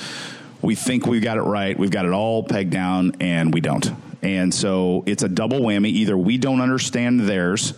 we 0.62 0.76
think 0.76 1.06
we've 1.06 1.24
got 1.24 1.38
it 1.38 1.42
right, 1.42 1.78
we've 1.78 1.92
got 1.92 2.06
it 2.06 2.12
all 2.12 2.44
pegged 2.44 2.72
down, 2.72 3.14
and 3.20 3.54
we 3.54 3.62
don't. 3.62 3.92
And 4.22 4.54
so 4.54 5.04
it's 5.06 5.24
a 5.24 5.30
double 5.30 5.60
whammy. 5.60 5.90
Either 5.90 6.18
we 6.18 6.38
don't 6.38 6.62
understand 6.62 7.22
theirs, 7.22 7.74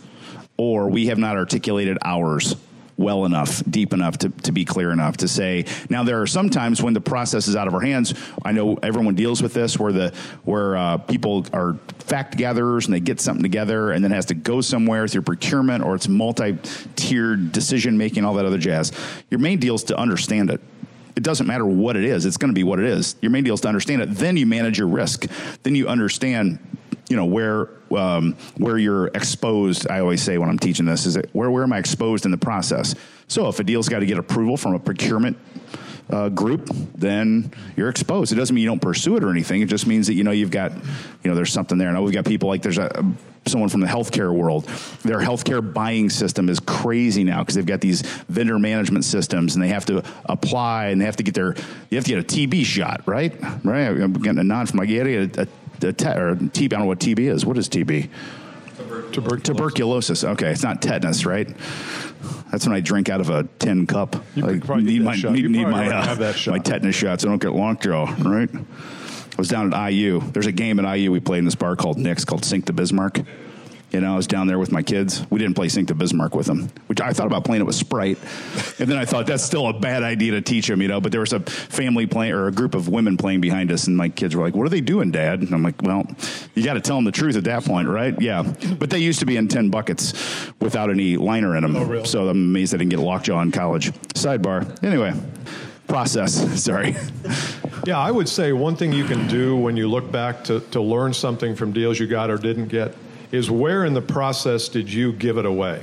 or 0.58 0.89
we 0.89 1.08
have 1.08 1.18
not 1.18 1.36
articulated 1.36 1.98
ours 2.03 2.56
well 3.00 3.25
enough, 3.25 3.63
deep 3.70 3.94
enough 3.94 4.18
to, 4.20 4.29
to 4.29 4.51
be 4.51 4.65
clear 4.65 4.91
enough 4.91 5.18
to 5.18 5.27
say. 5.27 5.65
Now, 5.89 6.03
there 6.03 6.22
are 6.22 6.27
some 6.27 6.50
times 6.50 6.84
when 6.84 6.94
the 6.94 7.01
process 7.01 7.48
is 7.48 7.56
out 7.56 7.68
of 7.68 7.74
our 7.74 7.79
hands. 7.79 8.13
I 8.44 8.51
know 8.51 8.75
everyone 8.84 9.15
deals 9.15 9.41
with 9.41 9.53
this, 9.53 9.79
where 9.79 9.94
the 9.94 10.13
where 10.44 10.75
uh, 10.75 10.98
people 10.98 11.46
are 11.53 11.75
fact 12.00 12.38
gatherers 12.38 12.86
and 12.86 12.94
they 12.94 13.00
get 13.00 13.22
something 13.22 13.41
together, 13.41 13.91
and 13.91 14.03
then 14.03 14.12
has 14.12 14.25
to 14.25 14.36
go 14.36 14.60
somewhere 14.60 15.08
through 15.08 15.22
procurement 15.22 15.84
or 15.84 15.96
it's 15.96 16.10
multi-tiered 16.10 17.51
decision 17.53 17.98
making, 17.98 18.25
all 18.25 18.34
that 18.34 18.46
other 18.46 18.58
jazz. 18.58 18.91
Your 19.29 19.39
main 19.39 19.60
deal 19.60 19.75
is 19.75 19.84
to 19.86 19.98
understand 19.98 20.50
it 20.50 20.62
it 21.15 21.24
doesn't 21.24 21.48
matter 21.48 21.65
what 21.65 21.98
it 21.98 22.06
is. 22.06 22.25
It's 22.25 22.38
going 22.38 22.48
to 22.48 22.56
be 22.56 22.63
what 22.63 22.79
it 22.79 22.86
is. 22.86 23.18
Your 23.22 23.29
main 23.29 23.44
deal 23.44 23.53
is 23.53 23.60
to 23.62 23.68
understand 23.68 24.01
it. 24.01 24.06
Then 24.10 24.38
you 24.38 24.46
manage 24.46 24.77
your 24.77 24.88
risk. 24.88 25.25
Then 25.63 25.75
you 25.75 25.89
understand 25.89 26.60
you 27.10 27.16
know 27.16 27.25
where 27.25 27.70
um, 27.92 28.36
where 28.58 28.78
you're 28.78 29.08
exposed. 29.08 29.89
I 29.89 30.00
always 30.00 30.22
say 30.22 30.38
when 30.38 30.48
I'm 30.48 30.60
teaching 30.60 30.86
this 30.86 31.06
is 31.06 31.16
that 31.16 31.34
where 31.34 31.51
where 31.51 31.63
am 31.63 31.74
I 31.74 31.80
exposed 31.80 32.25
in 32.25 32.32
the 32.32 32.38
process? 32.38 32.96
So 33.28 33.48
if 33.48 33.60
a 33.60 33.63
deal's 33.63 33.89
got 33.89 34.00
to 34.00 34.06
get 34.06 34.18
approval 34.18 34.58
from 34.58 34.75
a 34.75 34.80
procurement 34.80 35.38
uh, 36.10 36.30
group, 36.30 36.70
then 36.96 37.51
you're 37.75 37.89
exposed. 37.89 38.32
It 38.32 38.36
doesn't 38.36 38.56
mean 38.56 38.63
you 38.63 38.70
don't 38.70 38.82
pursue 38.82 39.18
it 39.18 39.24
or 39.24 39.30
anything. 39.30 39.62
It 39.62 39.70
just 39.70 39.86
means 39.86 40.08
that 40.08 40.13
you 40.13 40.24
know 40.24 40.32
you've 40.32 40.51
got 40.51 40.72
you 40.74 41.30
know 41.30 41.36
there's 41.36 41.51
something 41.51 41.78
there. 41.78 41.92
Now 41.92 42.01
we've 42.01 42.13
got 42.13 42.25
people 42.25 42.48
like 42.48 42.62
there's 42.62 42.78
a 42.78 43.06
someone 43.46 43.70
from 43.70 43.82
the 43.82 43.88
healthcare 43.88 44.34
world. 44.34 44.66
Their 45.04 45.20
healthcare 45.20 45.62
buying 45.74 46.10
system 46.10 46.50
is 46.50 46.60
crazy 46.60 47.24
now 47.24 47.39
because 47.39 47.56
they've 47.56 47.66
got 47.66 47.82
these 47.82 48.01
vendor 48.01 48.60
management 48.60 49.06
systems 49.06 49.56
and 49.56 49.63
they 49.63 49.70
have 49.70 49.86
to 49.88 50.04
apply 50.25 50.88
and 50.88 51.01
they 51.01 51.06
have 51.06 51.16
to 51.18 51.24
get 51.24 51.34
their 51.34 51.56
you 51.89 51.98
have 51.98 52.06
to 52.06 52.16
get 52.16 52.20
a 52.20 52.24
TB 52.24 52.66
shot, 52.66 53.01
right? 53.06 53.34
Right. 53.63 53.88
I'm 53.88 54.13
getting 54.13 54.39
a 54.39 54.44
nod 54.44 54.70
from 54.70 54.80
like 54.80 54.89
you 54.89 55.25
get 55.25 55.38
a, 55.38 55.48
the 55.79 55.93
te- 55.93 56.07
or 56.07 56.36
TB. 56.36 56.63
I 56.63 56.67
don't 56.67 56.79
know 56.81 56.86
what 56.86 57.00
TB 57.00 57.19
is. 57.19 57.45
What 57.45 57.57
is 57.57 57.69
TB? 57.69 58.09
Tuberculosis. 59.12 59.43
Tuberculosis. 59.43 60.24
Okay, 60.24 60.51
it's 60.51 60.63
not 60.63 60.81
tetanus, 60.81 61.25
right? 61.25 61.48
That's 62.51 62.65
when 62.65 62.75
I 62.75 62.79
drink 62.79 63.09
out 63.09 63.21
of 63.21 63.29
a 63.29 63.43
tin 63.59 63.86
cup. 63.86 64.15
You 64.36 64.48
I 64.48 64.79
need 64.81 65.01
my 65.03 65.15
need, 65.15 65.50
need 65.50 65.67
my 65.67 65.88
uh, 65.88 66.36
my 66.48 66.59
tetanus 66.59 66.95
shots. 66.95 67.24
I 67.25 67.27
don't 67.27 67.41
get 67.41 67.51
long 67.51 67.75
lockjaw, 67.75 68.15
right? 68.19 68.50
I 68.53 69.36
was 69.38 69.48
down 69.48 69.74
at 69.74 69.89
IU. 69.91 70.21
There's 70.31 70.48
a 70.48 70.51
game 70.51 70.79
at 70.79 70.98
IU 70.98 71.12
we 71.12 71.19
played 71.19 71.39
in 71.39 71.45
this 71.45 71.55
bar 71.55 71.75
called 71.75 71.98
Nick's 71.98 72.25
called 72.25 72.43
Sink 72.43 72.65
the 72.65 72.74
Bismarck. 72.74 73.21
You 73.91 74.01
know, 74.01 74.13
I 74.13 74.15
was 74.15 74.27
down 74.27 74.46
there 74.46 74.60
with 74.60 74.72
my 74.72 74.84
kids. 74.84 75.25
We 75.31 75.39
didn't 75.39 75.55
play 75.55 75.67
Sink 75.67 75.88
the 75.88 75.96
Bismarck 75.96 76.36
with 76.36 76.46
them, 76.46 76.69
which 76.86 77.01
I 77.01 77.12
thought 77.12 77.25
about 77.25 77.43
playing 77.43 77.62
it 77.62 77.65
with 77.65 77.75
Sprite. 77.75 78.19
and 78.79 78.88
then 78.88 78.98
I 78.98 79.05
thought 79.05 79.25
that's 79.25 79.43
still 79.43 79.67
a 79.67 79.74
bad 79.74 80.03
idea 80.03 80.34
to 80.34 80.41
teach 80.41 80.67
them, 80.67 80.81
you 80.81 80.88
know. 80.88 81.01
But 81.01 81.12
there 81.12 81.22
was 81.22 81.34
a 81.34 81.39
family 81.39 82.05
playing 82.05 82.34
or 82.34 82.48
a 82.48 82.51
group 82.51 82.75
of 82.75 82.88
women 82.88 83.17
playing 83.17 83.41
behind 83.41 83.72
us, 83.72 83.88
and 83.88 83.98
my 83.98 84.10
kids 84.10 84.36
were 84.36 84.43
like, 84.43 84.55
What 84.55 84.67
are 84.67 84.69
they 84.69 84.81
doing, 84.81 85.10
Dad? 85.10 85.41
And 85.41 85.53
I'm 85.53 85.63
like, 85.63 85.81
Well, 85.81 86.05
you 86.53 86.63
got 86.63 86.75
to 86.75 86.81
tell 86.81 86.98
them 86.98 87.05
the 87.05 87.12
truth 87.12 87.36
at 87.36 87.46
that 87.46 87.65
point, 87.65 87.88
right? 87.88 88.19
Yeah. 88.22 88.43
But 88.77 88.91
they 88.91 89.00
used 89.00 89.19
to 89.22 89.25
be 89.25 89.38
in 89.38 89.48
10 89.48 89.69
buckets 89.69 90.13
without 90.60 90.91
any 90.91 91.17
liner 91.17 91.55
in 91.55 91.63
them. 91.63 91.75
Oh, 91.75 91.86
really? 91.86 92.05
So 92.05 92.29
I'm 92.29 92.29
amazed 92.29 92.75
I 92.75 92.77
didn't 92.77 92.91
get 92.91 93.00
a 93.00 93.03
lockjaw 93.03 93.41
in 93.41 93.51
college. 93.51 93.91
Sidebar. 94.13 94.84
Anyway, 94.84 95.13
process. 95.88 96.63
Sorry. 96.63 96.96
Yeah, 97.86 97.98
I 97.98 98.12
would 98.12 98.29
say 98.29 98.51
one 98.51 98.75
thing 98.75 98.93
you 98.93 99.05
can 99.05 99.27
do 99.27 99.58
when 99.58 99.75
you 99.75 99.88
look 99.88 100.12
back 100.12 100.43
to, 100.43 100.60
to 100.60 100.79
learn 100.79 101.13
something 101.13 101.55
from 101.55 101.72
deals 101.72 102.00
you 102.00 102.05
got 102.05 102.29
or 102.29 102.38
didn't 102.38 102.67
get 102.67 102.93
is 103.31 103.50
where 103.51 103.86
in 103.86 103.93
the 103.93 104.01
process 104.01 104.69
did 104.69 104.91
you 104.91 105.13
give 105.13 105.38
it 105.38 105.45
away? 105.45 105.81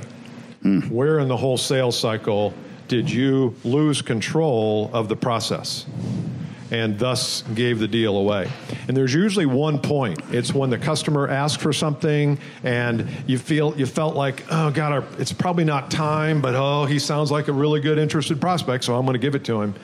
Hmm. 0.61 0.81
Where 0.89 1.19
in 1.19 1.27
the 1.27 1.37
whole 1.37 1.57
sales 1.57 1.97
cycle 1.97 2.53
did 2.87 3.09
you 3.09 3.55
lose 3.63 4.01
control 4.01 4.89
of 4.93 5.09
the 5.09 5.15
process? 5.15 5.85
and 6.71 6.99
thus 6.99 7.43
gave 7.55 7.79
the 7.79 7.87
deal 7.87 8.17
away. 8.17 8.49
And 8.87 8.95
there's 8.97 9.13
usually 9.13 9.45
one 9.45 9.79
point. 9.79 10.19
It's 10.31 10.53
when 10.53 10.69
the 10.69 10.77
customer 10.77 11.27
asks 11.27 11.61
for 11.61 11.71
something 11.71 12.37
and 12.63 13.07
you 13.25 13.37
feel 13.37 13.73
you 13.77 13.85
felt 13.85 14.15
like, 14.15 14.43
oh 14.51 14.71
God, 14.71 14.91
our, 14.91 15.03
it's 15.17 15.31
probably 15.31 15.63
not 15.63 15.89
time, 15.89 16.41
but 16.41 16.55
oh, 16.55 16.85
he 16.85 16.99
sounds 16.99 17.31
like 17.31 17.47
a 17.47 17.53
really 17.53 17.79
good 17.79 17.97
interested 17.97 18.41
prospect, 18.41 18.83
so 18.83 18.95
I'm 18.95 19.05
going 19.05 19.13
to 19.13 19.19
give 19.19 19.35
it 19.35 19.45
to 19.45 19.61
him. 19.61 19.75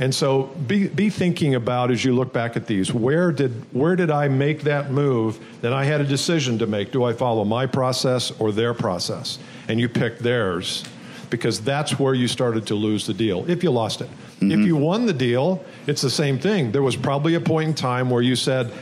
And 0.00 0.12
so 0.12 0.44
be, 0.66 0.88
be 0.88 1.08
thinking 1.08 1.54
about 1.54 1.90
as 1.90 2.04
you 2.04 2.14
look 2.14 2.32
back 2.32 2.56
at 2.56 2.66
these, 2.66 2.92
where 2.92 3.30
did 3.30 3.52
where 3.72 3.94
did 3.94 4.10
I 4.10 4.28
make 4.28 4.62
that 4.62 4.90
move? 4.90 5.38
Then 5.60 5.72
I 5.72 5.84
had 5.84 6.00
a 6.00 6.04
decision 6.04 6.58
to 6.58 6.66
make. 6.66 6.90
Do 6.90 7.04
I 7.04 7.12
follow 7.12 7.44
my 7.44 7.66
process 7.66 8.32
or 8.40 8.50
their 8.50 8.74
process? 8.74 9.38
And 9.68 9.78
you 9.78 9.88
picked 9.88 10.20
theirs 10.20 10.84
because 11.30 11.60
that's 11.60 11.98
where 11.98 12.14
you 12.14 12.28
started 12.28 12.66
to 12.66 12.74
lose 12.74 13.06
the 13.06 13.14
deal 13.14 13.48
if 13.48 13.62
you 13.62 13.70
lost 13.70 14.00
it. 14.00 14.08
Mm-hmm. 14.08 14.50
If 14.50 14.66
you 14.66 14.76
won 14.76 15.06
the 15.06 15.12
deal, 15.12 15.64
it's 15.86 16.02
the 16.02 16.10
same 16.10 16.38
thing. 16.38 16.72
There 16.72 16.82
was 16.82 16.96
probably 16.96 17.34
a 17.34 17.40
point 17.40 17.68
in 17.68 17.74
time 17.74 18.10
where 18.10 18.22
you 18.22 18.36
said, 18.36 18.72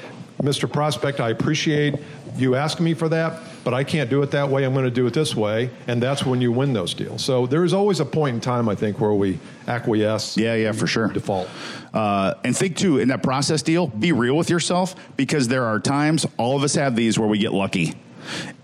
Mr. 0.43 0.71
Prospect, 0.71 1.21
I 1.21 1.31
appreciate 1.31 1.95
you 2.37 2.55
asking 2.55 2.85
me 2.85 2.95
for 2.95 3.09
that, 3.11 3.41
but 3.65 3.75
I 3.75 3.85
can't 3.85 4.11
do 4.11 4.23
it 4.23 4.31
that 4.33 4.49
way. 4.49 4.65
I'm 4.65 4.73
going 4.73 4.85
to 4.85 4.91
do 4.91 5.07
it 5.07 5.15
this 5.15 5.35
way. 5.35 5.71
And 5.87 6.03
that's 6.03 6.25
when 6.25 6.41
you 6.41 6.53
win 6.53 6.73
those 6.73 6.95
deals. 6.95 7.25
So 7.25 7.47
there 7.47 7.65
is 7.65 7.73
always 7.73 8.01
a 8.01 8.05
point 8.05 8.35
in 8.35 8.41
time, 8.41 8.69
I 8.69 8.75
think, 8.75 9.01
where 9.01 9.13
we 9.13 9.39
acquiesce. 9.69 10.37
Yeah, 10.37 10.55
yeah, 10.55 10.73
for 10.73 10.87
sure. 10.87 11.09
Default. 11.09 11.49
Uh, 11.93 12.35
and 12.45 12.57
think 12.57 12.77
too, 12.77 12.99
in 12.99 13.09
that 13.09 13.23
process 13.23 13.63
deal, 13.63 13.87
be 13.87 14.13
real 14.13 14.37
with 14.37 14.51
yourself 14.51 14.95
because 15.17 15.49
there 15.49 15.65
are 15.65 15.79
times, 15.79 16.27
all 16.37 16.57
of 16.57 16.63
us 16.63 16.75
have 16.75 16.97
these 16.97 17.19
where 17.19 17.29
we 17.29 17.39
get 17.39 17.53
lucky. 17.53 17.95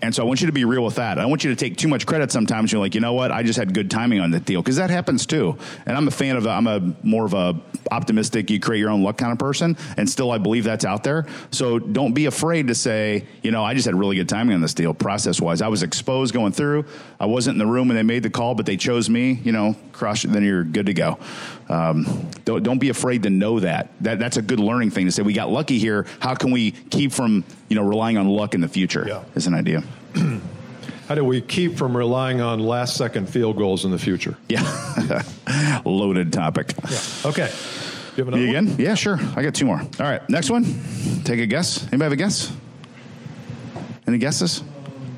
And 0.01 0.13
so 0.13 0.23
I 0.23 0.25
want 0.25 0.41
you 0.41 0.47
to 0.47 0.53
be 0.53 0.65
real 0.65 0.83
with 0.83 0.95
that. 0.95 1.19
I 1.19 1.25
want 1.25 1.43
you 1.43 1.49
to 1.49 1.55
take 1.55 1.77
too 1.77 1.87
much 1.87 2.05
credit 2.05 2.31
sometimes. 2.31 2.71
You're 2.71 2.81
like, 2.81 2.95
you 2.95 3.01
know 3.01 3.13
what? 3.13 3.31
I 3.31 3.43
just 3.43 3.57
had 3.57 3.73
good 3.73 3.91
timing 3.91 4.19
on 4.19 4.31
that 4.31 4.45
deal 4.45 4.61
because 4.61 4.77
that 4.77 4.89
happens 4.89 5.25
too. 5.25 5.57
And 5.85 5.97
I'm 5.97 6.07
a 6.07 6.11
fan 6.11 6.35
of. 6.35 6.47
I'm 6.47 6.67
a 6.67 6.95
more 7.03 7.25
of 7.25 7.33
a 7.33 7.59
optimistic. 7.91 8.49
You 8.49 8.59
create 8.59 8.79
your 8.79 8.89
own 8.89 9.03
luck 9.03 9.17
kind 9.17 9.31
of 9.31 9.39
person. 9.39 9.77
And 9.97 10.09
still, 10.09 10.31
I 10.31 10.37
believe 10.37 10.63
that's 10.63 10.85
out 10.85 11.03
there. 11.03 11.25
So 11.51 11.79
don't 11.79 12.13
be 12.13 12.25
afraid 12.25 12.67
to 12.67 12.75
say, 12.75 13.25
you 13.41 13.51
know, 13.51 13.63
I 13.63 13.73
just 13.73 13.85
had 13.85 13.95
really 13.95 14.15
good 14.15 14.29
timing 14.29 14.55
on 14.55 14.61
this 14.61 14.73
deal, 14.73 14.93
process 14.93 15.41
wise. 15.41 15.61
I 15.61 15.67
was 15.67 15.83
exposed 15.83 16.33
going 16.33 16.53
through. 16.53 16.85
I 17.19 17.25
wasn't 17.25 17.55
in 17.55 17.59
the 17.59 17.67
room 17.67 17.87
when 17.87 17.97
they 17.97 18.03
made 18.03 18.23
the 18.23 18.29
call, 18.29 18.55
but 18.55 18.65
they 18.65 18.77
chose 18.77 19.09
me. 19.09 19.39
You 19.43 19.51
know, 19.51 19.75
crush. 19.91 20.23
Then 20.23 20.43
you're 20.43 20.63
good 20.63 20.87
to 20.87 20.93
go. 20.93 21.19
Um, 21.69 22.31
don't 22.45 22.63
don't 22.63 22.79
be 22.79 22.89
afraid 22.89 23.23
to 23.23 23.29
know 23.29 23.59
that. 23.59 23.91
That 24.01 24.19
that's 24.19 24.37
a 24.37 24.41
good 24.41 24.59
learning 24.59 24.89
thing 24.89 25.05
to 25.05 25.11
say. 25.11 25.21
We 25.21 25.33
got 25.33 25.49
lucky 25.49 25.77
here. 25.77 26.07
How 26.19 26.33
can 26.33 26.51
we 26.51 26.71
keep 26.71 27.11
from 27.11 27.43
you 27.67 27.75
know 27.75 27.83
relying 27.83 28.17
on 28.17 28.27
luck 28.27 28.55
in 28.55 28.61
the 28.61 28.67
future? 28.67 29.05
Yeah. 29.07 29.23
Is 29.35 29.47
an 29.47 29.53
idea. 29.53 29.83
How 31.07 31.15
do 31.15 31.23
we 31.23 31.41
keep 31.41 31.75
from 31.75 31.97
relying 31.97 32.39
on 32.39 32.59
last 32.59 32.95
second 32.95 33.29
field 33.29 33.57
goals 33.57 33.83
in 33.83 33.89
the 33.91 33.97
future? 33.97 34.37
Yeah. 34.47 34.61
Loaded 35.85 36.31
topic. 36.31 36.73
Yeah. 36.89 36.99
Okay. 37.25 37.51
You 38.15 38.25
have 38.25 38.27
another 38.27 38.37
Me 38.43 38.53
one? 38.53 38.67
again? 38.67 38.75
Yeah, 38.79 38.93
sure. 38.93 39.19
I 39.35 39.41
got 39.41 39.55
two 39.55 39.65
more. 39.65 39.79
All 39.79 39.87
right. 39.99 40.27
Next 40.29 40.51
one. 40.51 40.65
Take 41.23 41.39
a 41.39 41.47
guess. 41.47 41.81
Anybody 41.87 42.03
have 42.03 42.11
a 42.11 42.15
guess? 42.15 42.51
Any 44.05 44.19
guesses? 44.19 44.63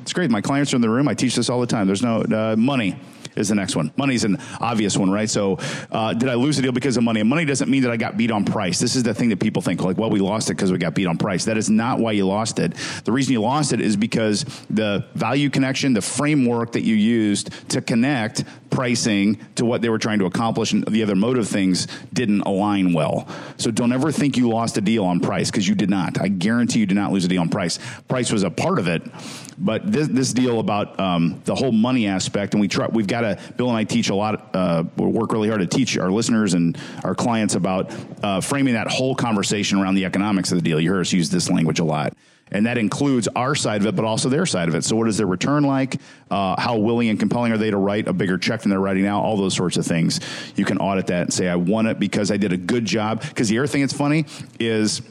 It's 0.04 0.14
great. 0.14 0.30
My 0.32 0.40
clients 0.40 0.72
are 0.72 0.78
in 0.78 0.82
the 0.82 0.90
room. 0.90 1.08
I 1.10 1.14
teach 1.14 1.36
this 1.36 1.50
all 1.50 1.60
the 1.60 1.68
time. 1.68 1.88
There's 1.88 2.04
no 2.04 2.22
uh, 2.22 2.56
money 2.58 2.96
is 3.36 3.50
the 3.50 3.56
next 3.56 3.76
one. 3.76 3.92
Money's 3.98 4.24
an 4.24 4.38
obvious 4.60 4.98
one, 4.98 5.10
right? 5.10 5.30
So, 5.30 5.58
uh, 5.92 6.14
did 6.14 6.30
I 6.30 6.36
lose 6.36 6.60
a 6.60 6.62
deal 6.62 6.72
because 6.72 6.98
of 6.98 7.04
money? 7.04 7.20
And 7.20 7.30
money 7.30 7.46
doesn't 7.46 7.70
mean 7.70 7.84
that 7.84 7.92
I 7.92 7.98
got 7.98 8.18
beat 8.18 8.32
on 8.32 8.46
price. 8.46 8.80
This 8.80 8.96
is 8.96 9.04
the 9.04 9.14
thing 9.14 9.30
that 9.30 9.40
people 9.40 9.62
think, 9.62 9.82
like, 9.82 9.98
well, 9.98 10.10
we 10.10 10.20
lost 10.20 10.50
it 10.50 10.54
because 10.54 10.72
we 10.72 10.78
got 10.78 10.96
beat 10.96 11.08
on 11.08 11.18
price. 11.18 11.46
That 11.46 11.58
is 11.58 11.70
not 11.70 12.00
why 12.00 12.12
you 12.14 12.28
lost 12.28 12.60
it. 12.60 12.74
The 13.04 13.12
reason 13.12 13.34
you 13.34 13.42
lost 13.42 13.74
it 13.74 13.82
is 13.82 13.96
because 13.96 14.44
the 14.70 15.06
value 15.16 15.50
connection, 15.50 15.94
the 15.94 16.02
framework 16.02 16.74
that 16.74 16.82
you 16.82 16.96
used 16.96 17.52
to 17.70 17.82
connect 17.82 18.44
pricing 18.72 19.38
to 19.56 19.66
what 19.66 19.82
they 19.82 19.90
were 19.90 20.00
trying 20.00 20.20
to 20.20 20.26
accomplish 20.26 20.72
and 20.72 20.84
the 20.86 21.04
other 21.04 21.16
motive 21.16 21.48
things 21.48 21.88
didn't 22.12 22.42
align 22.42 22.94
well. 22.94 23.28
So, 23.58 23.70
don't 23.70 23.94
ever 23.94 24.12
think 24.12 24.38
you 24.38 24.50
lost 24.50 24.78
a 24.78 24.82
deal 24.82 25.06
on 25.06 25.20
price 25.20 25.52
because 25.52 25.68
you 25.68 25.76
did 25.76 25.90
not. 25.90 26.20
I 26.20 26.28
guarantee 26.28 26.80
you 26.80 26.86
did 26.88 26.96
not 26.96 27.12
lose 27.12 27.26
a 27.26 27.28
deal 27.28 27.42
on 27.42 27.50
price. 27.50 27.78
Price 28.08 28.32
was 28.32 28.44
a 28.44 28.50
part 28.50 28.80
of 28.80 28.88
it, 28.88 29.04
but 29.58 29.92
this, 29.92 30.08
this 30.08 30.34
deal 30.34 30.60
about 30.60 31.00
um, 31.00 31.42
the 31.46 31.54
whole 31.54 31.72
money 31.72 32.08
aspect, 32.08 32.54
and 32.54 32.62
we 32.62 32.68
try, 32.68 32.88
we've 32.88 33.08
got 33.08 33.22
to. 33.22 33.40
Bill 33.58 33.70
and 33.70 33.78
I 33.78 33.84
teach 33.84 34.10
a 34.10 34.16
lot. 34.16 34.56
Uh, 34.56 34.84
we 34.98 35.06
work 35.06 35.32
really 35.34 35.50
hard 35.50 35.62
to 35.62 35.68
teach 35.68 35.98
our 35.98 36.10
listeners 36.10 36.54
and 36.54 36.78
our 37.04 37.14
clients 37.14 37.56
about 37.56 37.94
uh, 38.24 38.42
framing 38.42 38.74
that 38.74 38.88
whole 38.88 39.14
conversation 39.14 39.80
around 39.80 39.96
the 39.96 40.06
economics 40.06 40.52
of 40.52 40.58
the 40.58 40.64
deal. 40.64 40.80
You 40.80 40.92
heard 40.92 41.02
us 41.02 41.14
use 41.14 41.30
this 41.30 41.50
language 41.50 41.80
a 41.80 41.84
lot. 41.84 42.14
And 42.52 42.66
that 42.66 42.78
includes 42.78 43.28
our 43.36 43.56
side 43.56 43.82
of 43.82 43.88
it, 43.88 43.96
but 43.96 44.04
also 44.04 44.28
their 44.28 44.46
side 44.46 44.68
of 44.68 44.76
it. 44.76 44.84
So, 44.84 44.96
what 44.96 45.08
is 45.08 45.18
their 45.18 45.28
return 45.28 45.64
like? 45.64 46.00
Uh, 46.30 46.60
how 46.60 46.78
willing 46.78 47.10
and 47.10 47.20
compelling 47.20 47.52
are 47.52 47.58
they 47.58 47.72
to 47.72 47.78
write 47.78 48.08
a 48.08 48.14
bigger 48.14 48.38
check 48.38 48.62
than 48.62 48.70
they're 48.70 48.80
writing 48.80 49.04
now? 49.04 49.22
All 49.22 49.38
those 49.38 49.56
sorts 49.56 49.78
of 49.78 49.86
things. 49.86 50.20
You 50.56 50.66
can 50.66 50.78
audit 50.78 51.08
that 51.08 51.24
and 51.24 51.34
say, 51.34 51.48
I 51.48 51.56
won 51.56 51.88
it 51.88 52.00
because 52.00 52.30
I 52.32 52.38
did 52.38 52.52
a 52.52 52.58
good 52.58 52.86
job. 52.86 53.22
Because 53.22 53.48
the 53.48 53.58
other 53.60 53.68
thing 53.68 53.82
that's 53.82 53.94
funny 53.94 54.26
is 54.60 55.02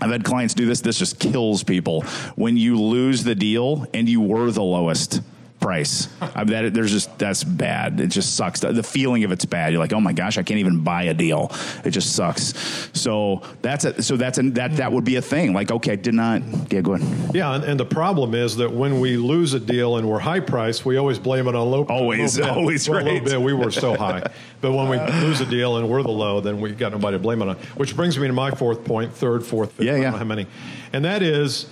I've 0.00 0.10
had 0.10 0.24
clients 0.24 0.54
do 0.54 0.66
this. 0.66 0.80
This 0.80 0.98
just 0.98 1.18
kills 1.18 1.62
people. 1.62 2.02
When 2.34 2.56
you 2.56 2.80
lose 2.80 3.24
the 3.24 3.34
deal 3.34 3.86
and 3.92 4.08
you 4.08 4.20
were 4.20 4.50
the 4.50 4.62
lowest 4.62 5.20
price, 5.60 6.08
I 6.20 6.44
mean, 6.44 6.46
that 6.48 6.74
there's 6.74 6.90
just 6.90 7.18
that's 7.18 7.44
bad. 7.44 8.00
It 8.00 8.08
just 8.08 8.34
sucks. 8.34 8.60
The, 8.60 8.72
the 8.72 8.82
feeling 8.82 9.24
of 9.24 9.32
it's 9.32 9.44
bad. 9.44 9.72
You're 9.72 9.80
like, 9.80 9.92
oh 9.92 10.00
my 10.00 10.12
gosh, 10.12 10.38
I 10.38 10.42
can't 10.42 10.58
even 10.58 10.82
buy 10.82 11.04
a 11.04 11.14
deal. 11.14 11.52
It 11.84 11.90
just 11.90 12.16
sucks. 12.16 12.54
So 12.92 13.42
that's 13.62 13.84
a, 13.84 14.02
so 14.02 14.16
that's 14.16 14.38
a, 14.38 14.42
that 14.50 14.76
that 14.76 14.92
would 14.92 15.04
be 15.04 15.16
a 15.16 15.22
thing. 15.22 15.52
Like, 15.52 15.70
okay, 15.70 15.92
I 15.92 15.96
did 15.96 16.14
not. 16.14 16.42
Yeah, 16.72 16.80
go 16.80 16.94
ahead. 16.94 17.34
Yeah, 17.34 17.54
and, 17.54 17.64
and 17.64 17.78
the 17.78 17.84
problem 17.84 18.34
is 18.34 18.56
that 18.56 18.72
when 18.72 19.00
we 19.00 19.16
lose 19.16 19.54
a 19.54 19.60
deal 19.60 19.96
and 19.96 20.08
we're 20.08 20.18
high 20.18 20.40
price, 20.40 20.84
we 20.84 20.96
always 20.96 21.18
blame 21.18 21.46
it 21.46 21.54
on 21.54 21.70
low. 21.70 21.84
Always, 21.84 22.38
low 22.38 22.50
always 22.50 22.88
Well, 22.88 23.04
right. 23.04 23.24
Bid, 23.24 23.38
we 23.38 23.52
were 23.52 23.70
so 23.70 23.96
high, 23.96 24.30
but 24.60 24.72
when 24.72 24.88
we 24.88 24.98
lose 25.20 25.40
a 25.40 25.46
deal 25.46 25.76
and 25.76 25.88
we're 25.88 26.02
the 26.02 26.10
low, 26.10 26.40
then 26.40 26.60
we 26.60 26.72
got 26.72 26.92
nobody 26.92 27.16
to 27.16 27.22
blame 27.22 27.42
it 27.42 27.48
on. 27.48 27.56
Which 27.76 27.94
brings 27.94 28.18
me 28.18 28.26
to 28.26 28.32
my 28.32 28.50
fourth 28.50 28.84
point, 28.84 29.12
third, 29.12 29.44
fourth, 29.44 29.72
fifth. 29.72 29.86
Yeah, 29.86 29.92
I 29.92 29.94
don't 29.94 30.02
yeah. 30.02 30.10
know 30.10 30.16
how 30.16 30.24
many, 30.24 30.46
and 30.92 31.04
that 31.04 31.22
is. 31.22 31.66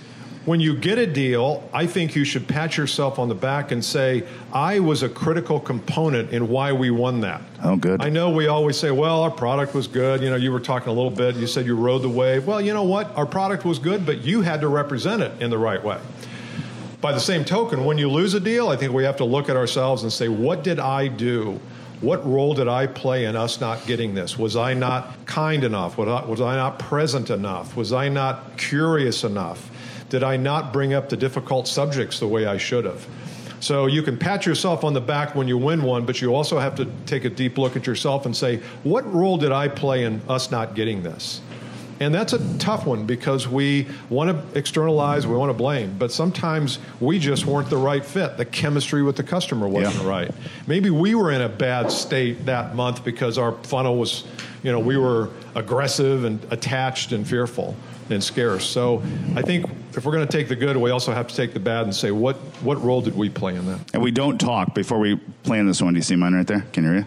When 0.49 0.59
you 0.59 0.75
get 0.75 0.97
a 0.97 1.05
deal, 1.05 1.69
I 1.71 1.85
think 1.85 2.15
you 2.15 2.23
should 2.23 2.47
pat 2.47 2.75
yourself 2.75 3.19
on 3.19 3.29
the 3.29 3.35
back 3.35 3.71
and 3.71 3.85
say, 3.85 4.23
I 4.51 4.79
was 4.79 5.03
a 5.03 5.09
critical 5.09 5.59
component 5.59 6.31
in 6.31 6.47
why 6.47 6.73
we 6.73 6.89
won 6.89 7.21
that. 7.21 7.43
Oh, 7.63 7.75
good. 7.75 8.01
I 8.01 8.09
know 8.09 8.31
we 8.31 8.47
always 8.47 8.75
say, 8.75 8.89
well, 8.89 9.21
our 9.21 9.29
product 9.29 9.75
was 9.75 9.85
good. 9.85 10.23
You 10.23 10.31
know, 10.31 10.37
you 10.37 10.51
were 10.51 10.59
talking 10.59 10.89
a 10.89 10.91
little 10.91 11.11
bit. 11.11 11.35
You 11.35 11.45
said 11.45 11.67
you 11.67 11.75
rode 11.75 12.01
the 12.01 12.09
wave. 12.09 12.47
Well, 12.47 12.59
you 12.59 12.73
know 12.73 12.81
what? 12.81 13.15
Our 13.15 13.27
product 13.27 13.63
was 13.63 13.77
good, 13.77 14.07
but 14.07 14.23
you 14.23 14.41
had 14.41 14.61
to 14.61 14.69
represent 14.69 15.21
it 15.21 15.39
in 15.39 15.51
the 15.51 15.57
right 15.59 15.83
way. 15.83 15.99
By 16.99 17.11
the 17.11 17.19
same 17.19 17.45
token, 17.45 17.85
when 17.85 17.99
you 17.99 18.09
lose 18.09 18.33
a 18.33 18.39
deal, 18.39 18.69
I 18.69 18.75
think 18.75 18.91
we 18.91 19.03
have 19.03 19.17
to 19.17 19.25
look 19.25 19.49
at 19.49 19.55
ourselves 19.55 20.01
and 20.01 20.11
say, 20.11 20.29
what 20.29 20.63
did 20.63 20.79
I 20.79 21.09
do? 21.09 21.59
What 22.01 22.25
role 22.25 22.55
did 22.55 22.67
I 22.67 22.87
play 22.87 23.25
in 23.25 23.35
us 23.35 23.61
not 23.61 23.85
getting 23.85 24.15
this? 24.15 24.39
Was 24.39 24.55
I 24.55 24.73
not 24.73 25.27
kind 25.27 25.63
enough? 25.63 25.95
Was 25.99 26.07
I, 26.07 26.25
was 26.25 26.41
I 26.41 26.55
not 26.55 26.79
present 26.79 27.29
enough? 27.29 27.75
Was 27.75 27.93
I 27.93 28.09
not 28.09 28.57
curious 28.57 29.23
enough? 29.23 29.68
Did 30.09 30.23
I 30.23 30.37
not 30.37 30.73
bring 30.73 30.93
up 30.93 31.09
the 31.09 31.17
difficult 31.17 31.67
subjects 31.67 32.19
the 32.19 32.27
way 32.27 32.45
I 32.45 32.57
should 32.57 32.85
have? 32.85 33.07
So 33.61 33.87
you 33.87 34.01
can 34.01 34.17
pat 34.17 34.45
yourself 34.45 34.83
on 34.83 34.93
the 34.93 35.01
back 35.01 35.35
when 35.35 35.47
you 35.47 35.57
win 35.57 35.83
one, 35.83 36.05
but 36.05 36.21
you 36.21 36.33
also 36.33 36.59
have 36.59 36.75
to 36.75 36.85
take 37.05 37.25
a 37.25 37.29
deep 37.29 37.57
look 37.57 37.75
at 37.75 37.85
yourself 37.85 38.25
and 38.25 38.35
say, 38.35 38.57
what 38.83 39.11
role 39.13 39.37
did 39.37 39.51
I 39.51 39.67
play 39.67 40.05
in 40.05 40.21
us 40.29 40.49
not 40.49 40.75
getting 40.75 41.03
this? 41.03 41.41
And 42.01 42.15
that's 42.15 42.31
a 42.31 42.57
tough 42.59 42.85
one 42.85 43.05
because 43.05 43.49
we 43.49 43.85
want 44.09 44.29
to 44.29 44.57
externalize, 44.57 45.27
we 45.27 45.35
want 45.35 45.49
to 45.49 45.53
blame, 45.53 45.97
but 45.99 46.13
sometimes 46.13 46.79
we 47.01 47.19
just 47.19 47.45
weren't 47.45 47.69
the 47.69 47.75
right 47.75 48.05
fit. 48.05 48.37
The 48.37 48.45
chemistry 48.45 49.03
with 49.03 49.17
the 49.17 49.23
customer 49.23 49.67
wasn't 49.67 50.05
Yeah. 50.05 50.09
right. 50.09 50.31
Maybe 50.65 50.89
we 50.89 51.13
were 51.13 51.29
in 51.29 51.41
a 51.41 51.49
bad 51.49 51.91
state 51.91 52.45
that 52.45 52.73
month 52.73 53.03
because 53.03 53.37
our 53.37 53.51
funnel 53.63 53.97
was, 53.97 54.23
you 54.63 54.71
know, 54.71 54.79
we 54.79 54.95
were 54.95 55.31
aggressive 55.55 56.23
and 56.23 56.39
attached 56.51 57.11
and 57.11 57.27
fearful 57.27 57.75
and 58.09 58.23
scarce. 58.23 58.63
So 58.65 59.03
I 59.35 59.41
think 59.41 59.69
if 59.95 60.05
we're 60.05 60.11
going 60.11 60.27
to 60.27 60.31
take 60.31 60.47
the 60.47 60.55
good, 60.55 60.77
we 60.77 60.91
also 60.91 61.11
have 61.13 61.27
to 61.27 61.35
take 61.35 61.53
the 61.53 61.59
bad 61.59 61.83
and 61.83 61.95
say, 61.95 62.11
what, 62.11 62.35
what 62.61 62.81
role 62.83 63.01
did 63.01 63.15
we 63.15 63.29
play 63.29 63.55
in 63.55 63.65
that? 63.65 63.79
And 63.93 64.03
we 64.03 64.11
don't 64.11 64.39
talk 64.39 64.75
before 64.75 64.99
we 64.99 65.15
plan 65.43 65.67
this 65.67 65.81
one. 65.81 65.93
Do 65.93 65.97
you 65.97 66.03
see 66.03 66.15
mine 66.15 66.33
right 66.33 66.47
there? 66.47 66.65
Can 66.73 66.83
you 66.83 66.91
hear? 66.91 66.99
it? 66.99 67.05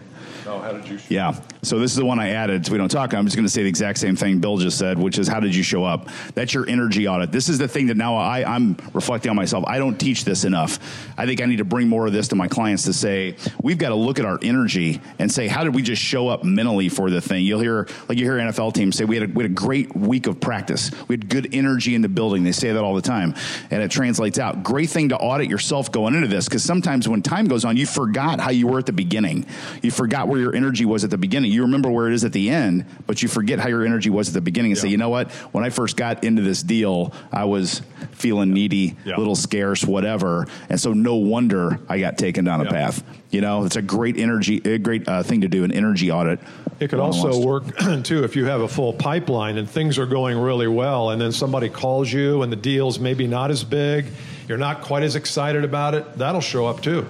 Yeah. 1.09 1.39
So 1.61 1.79
this 1.79 1.91
is 1.91 1.97
the 1.97 2.05
one 2.05 2.19
I 2.19 2.29
added. 2.31 2.65
So 2.65 2.71
we 2.71 2.77
don't 2.77 2.89
talk. 2.89 3.13
I'm 3.13 3.25
just 3.25 3.35
going 3.35 3.45
to 3.45 3.51
say 3.51 3.63
the 3.63 3.69
exact 3.69 3.99
same 3.99 4.15
thing 4.15 4.39
Bill 4.39 4.57
just 4.57 4.77
said, 4.77 4.99
which 4.99 5.17
is 5.17 5.27
how 5.27 5.39
did 5.39 5.55
you 5.55 5.63
show 5.63 5.83
up? 5.83 6.09
That's 6.35 6.53
your 6.53 6.67
energy 6.67 7.07
audit. 7.07 7.31
This 7.31 7.47
is 7.47 7.57
the 7.57 7.67
thing 7.67 7.87
that 7.87 7.97
now 7.97 8.15
I, 8.17 8.43
I'm 8.43 8.75
reflecting 8.93 9.29
on 9.29 9.35
myself. 9.35 9.63
I 9.65 9.77
don't 9.77 9.97
teach 9.97 10.25
this 10.25 10.43
enough. 10.43 10.79
I 11.17 11.25
think 11.25 11.41
I 11.41 11.45
need 11.45 11.57
to 11.57 11.65
bring 11.65 11.87
more 11.87 12.05
of 12.05 12.13
this 12.13 12.27
to 12.29 12.35
my 12.35 12.47
clients 12.47 12.83
to 12.83 12.93
say 12.93 13.37
we've 13.61 13.77
got 13.77 13.89
to 13.89 13.95
look 13.95 14.19
at 14.19 14.25
our 14.25 14.39
energy 14.41 15.01
and 15.19 15.31
say 15.31 15.47
how 15.47 15.63
did 15.63 15.73
we 15.73 15.81
just 15.81 16.01
show 16.01 16.27
up 16.27 16.43
mentally 16.43 16.89
for 16.89 17.09
the 17.09 17.21
thing. 17.21 17.45
You'll 17.45 17.61
hear 17.61 17.87
like 18.09 18.17
you 18.17 18.25
hear 18.25 18.37
NFL 18.37 18.73
teams 18.73 18.97
say 18.97 19.05
we 19.05 19.15
had 19.15 19.29
a, 19.29 19.33
we 19.33 19.43
had 19.43 19.51
a 19.51 19.55
great 19.55 19.95
week 19.95 20.27
of 20.27 20.41
practice. 20.41 20.91
We 21.07 21.13
had 21.13 21.29
good 21.29 21.49
energy 21.53 21.95
in 21.95 22.01
the 22.01 22.09
building. 22.09 22.43
They 22.43 22.51
say 22.51 22.73
that 22.73 22.83
all 22.83 22.95
the 22.95 23.01
time, 23.01 23.35
and 23.71 23.81
it 23.81 23.89
translates 23.89 24.37
out. 24.37 24.63
Great 24.63 24.89
thing 24.89 25.09
to 25.09 25.17
audit 25.17 25.49
yourself 25.49 25.91
going 25.91 26.15
into 26.15 26.27
this 26.27 26.45
because 26.45 26.63
sometimes 26.63 27.07
when 27.07 27.21
time 27.21 27.47
goes 27.47 27.63
on, 27.63 27.77
you 27.77 27.85
forgot 27.85 28.39
how 28.39 28.51
you 28.51 28.67
were 28.67 28.79
at 28.79 28.85
the 28.85 28.93
beginning. 28.93 29.45
You 29.81 29.91
forgot 29.91 30.27
where 30.27 30.39
your 30.39 30.53
energy 30.53 30.72
was 30.81 31.03
at 31.03 31.09
the 31.09 31.17
beginning. 31.17 31.51
You 31.51 31.61
remember 31.63 31.89
where 31.89 32.07
it 32.07 32.13
is 32.13 32.23
at 32.23 32.33
the 32.33 32.49
end, 32.49 32.85
but 33.05 33.21
you 33.21 33.29
forget 33.29 33.59
how 33.59 33.69
your 33.69 33.85
energy 33.85 34.09
was 34.09 34.27
at 34.27 34.33
the 34.33 34.41
beginning 34.41 34.71
and 34.71 34.77
yeah. 34.77 34.83
say, 34.83 34.89
you 34.89 34.97
know 34.97 35.09
what? 35.09 35.31
When 35.51 35.63
I 35.63 35.69
first 35.69 35.97
got 35.97 36.23
into 36.23 36.41
this 36.41 36.63
deal, 36.63 37.13
I 37.31 37.45
was 37.45 37.81
feeling 38.11 38.53
needy, 38.53 38.95
a 39.05 39.09
yeah. 39.09 39.17
little 39.17 39.35
scarce, 39.35 39.83
whatever. 39.83 40.47
And 40.69 40.79
so 40.79 40.93
no 40.93 41.15
wonder 41.15 41.79
I 41.87 41.99
got 41.99 42.17
taken 42.17 42.45
down 42.45 42.61
yeah. 42.61 42.67
a 42.67 42.71
path. 42.71 43.03
You 43.31 43.41
know, 43.41 43.65
it's 43.65 43.75
a 43.75 43.81
great 43.81 44.17
energy, 44.17 44.61
a 44.63 44.77
great 44.77 45.07
uh, 45.07 45.23
thing 45.23 45.41
to 45.41 45.47
do, 45.47 45.63
an 45.63 45.71
energy 45.71 46.11
audit. 46.11 46.39
It 46.79 46.89
could 46.89 46.99
also 46.99 47.45
work 47.45 47.63
too 48.03 48.23
if 48.23 48.35
you 48.35 48.45
have 48.45 48.61
a 48.61 48.67
full 48.67 48.93
pipeline 48.93 49.57
and 49.57 49.69
things 49.69 49.97
are 49.97 50.05
going 50.05 50.37
really 50.37 50.67
well, 50.67 51.09
and 51.11 51.21
then 51.21 51.31
somebody 51.31 51.69
calls 51.69 52.11
you 52.11 52.41
and 52.41 52.51
the 52.51 52.57
deal's 52.57 52.99
maybe 52.99 53.27
not 53.27 53.51
as 53.51 53.63
big, 53.63 54.05
you're 54.47 54.57
not 54.57 54.81
quite 54.81 55.03
as 55.03 55.15
excited 55.15 55.63
about 55.63 55.95
it. 55.95 56.17
That'll 56.17 56.41
show 56.41 56.65
up 56.65 56.81
too. 56.81 57.07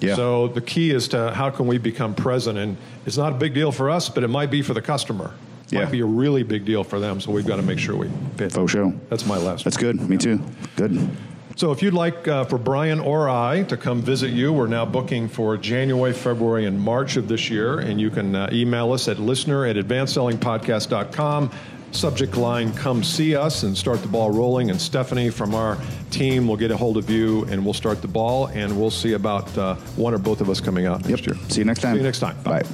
Yeah. 0.00 0.16
So 0.16 0.48
the 0.48 0.60
key 0.60 0.90
is 0.90 1.08
to 1.08 1.32
how 1.32 1.50
can 1.50 1.66
we 1.66 1.78
become 1.78 2.14
present, 2.14 2.58
and 2.58 2.76
it's 3.06 3.16
not 3.16 3.32
a 3.32 3.36
big 3.36 3.54
deal 3.54 3.72
for 3.72 3.90
us, 3.90 4.08
but 4.08 4.22
it 4.24 4.28
might 4.28 4.50
be 4.50 4.62
for 4.62 4.74
the 4.74 4.82
customer. 4.82 5.32
It 5.66 5.72
yeah. 5.72 5.84
might 5.84 5.92
be 5.92 6.00
a 6.00 6.06
really 6.06 6.42
big 6.42 6.64
deal 6.64 6.84
for 6.84 7.00
them. 7.00 7.20
So 7.20 7.30
we've 7.30 7.46
got 7.46 7.56
to 7.56 7.62
make 7.62 7.78
sure 7.78 7.96
we 7.96 8.10
pay. 8.36 8.48
Faux 8.48 8.70
show. 8.70 8.92
That's 9.08 9.26
my 9.26 9.38
last. 9.38 9.64
That's 9.64 9.76
good. 9.76 10.00
Me 10.08 10.18
too. 10.18 10.40
Good. 10.76 11.08
So 11.56 11.70
if 11.70 11.82
you'd 11.82 11.94
like 11.94 12.26
uh, 12.26 12.44
for 12.44 12.58
Bryan 12.58 12.98
or 12.98 13.28
I 13.28 13.62
to 13.64 13.76
come 13.76 14.02
visit 14.02 14.30
you, 14.30 14.52
we're 14.52 14.66
now 14.66 14.84
booking 14.84 15.28
for 15.28 15.56
January, 15.56 16.12
February, 16.12 16.66
and 16.66 16.80
March 16.80 17.16
of 17.16 17.28
this 17.28 17.48
year. 17.48 17.78
And 17.78 18.00
you 18.00 18.10
can 18.10 18.34
uh, 18.34 18.50
email 18.52 18.92
us 18.92 19.06
at 19.06 19.20
listener 19.20 19.64
at 19.64 19.76
advancedsellingpodcast.com. 19.76 21.50
Subject 21.94 22.36
line, 22.36 22.72
come 22.74 23.04
see 23.04 23.36
us 23.36 23.62
and 23.62 23.78
start 23.78 24.02
the 24.02 24.08
ball 24.08 24.30
rolling. 24.30 24.70
And 24.70 24.80
Stephanie 24.80 25.30
from 25.30 25.54
our 25.54 25.78
team 26.10 26.48
will 26.48 26.56
get 26.56 26.72
a 26.72 26.76
hold 26.76 26.96
of 26.96 27.08
you 27.08 27.44
and 27.44 27.64
we'll 27.64 27.72
start 27.72 28.02
the 28.02 28.08
ball. 28.08 28.46
And 28.48 28.78
we'll 28.78 28.90
see 28.90 29.12
about 29.12 29.56
uh, 29.56 29.76
one 29.96 30.12
or 30.12 30.18
both 30.18 30.40
of 30.40 30.50
us 30.50 30.60
coming 30.60 30.86
out 30.86 31.06
next 31.08 31.26
yep. 31.26 31.36
year. 31.36 31.48
See 31.48 31.60
you 31.60 31.64
next 31.64 31.80
time. 31.80 31.94
See 31.94 31.98
you 31.98 32.04
next 32.04 32.18
time. 32.18 32.36
Bye. 32.42 32.62
Bye. 32.62 32.68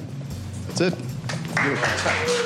That's 0.69 0.81
it. 0.81 2.40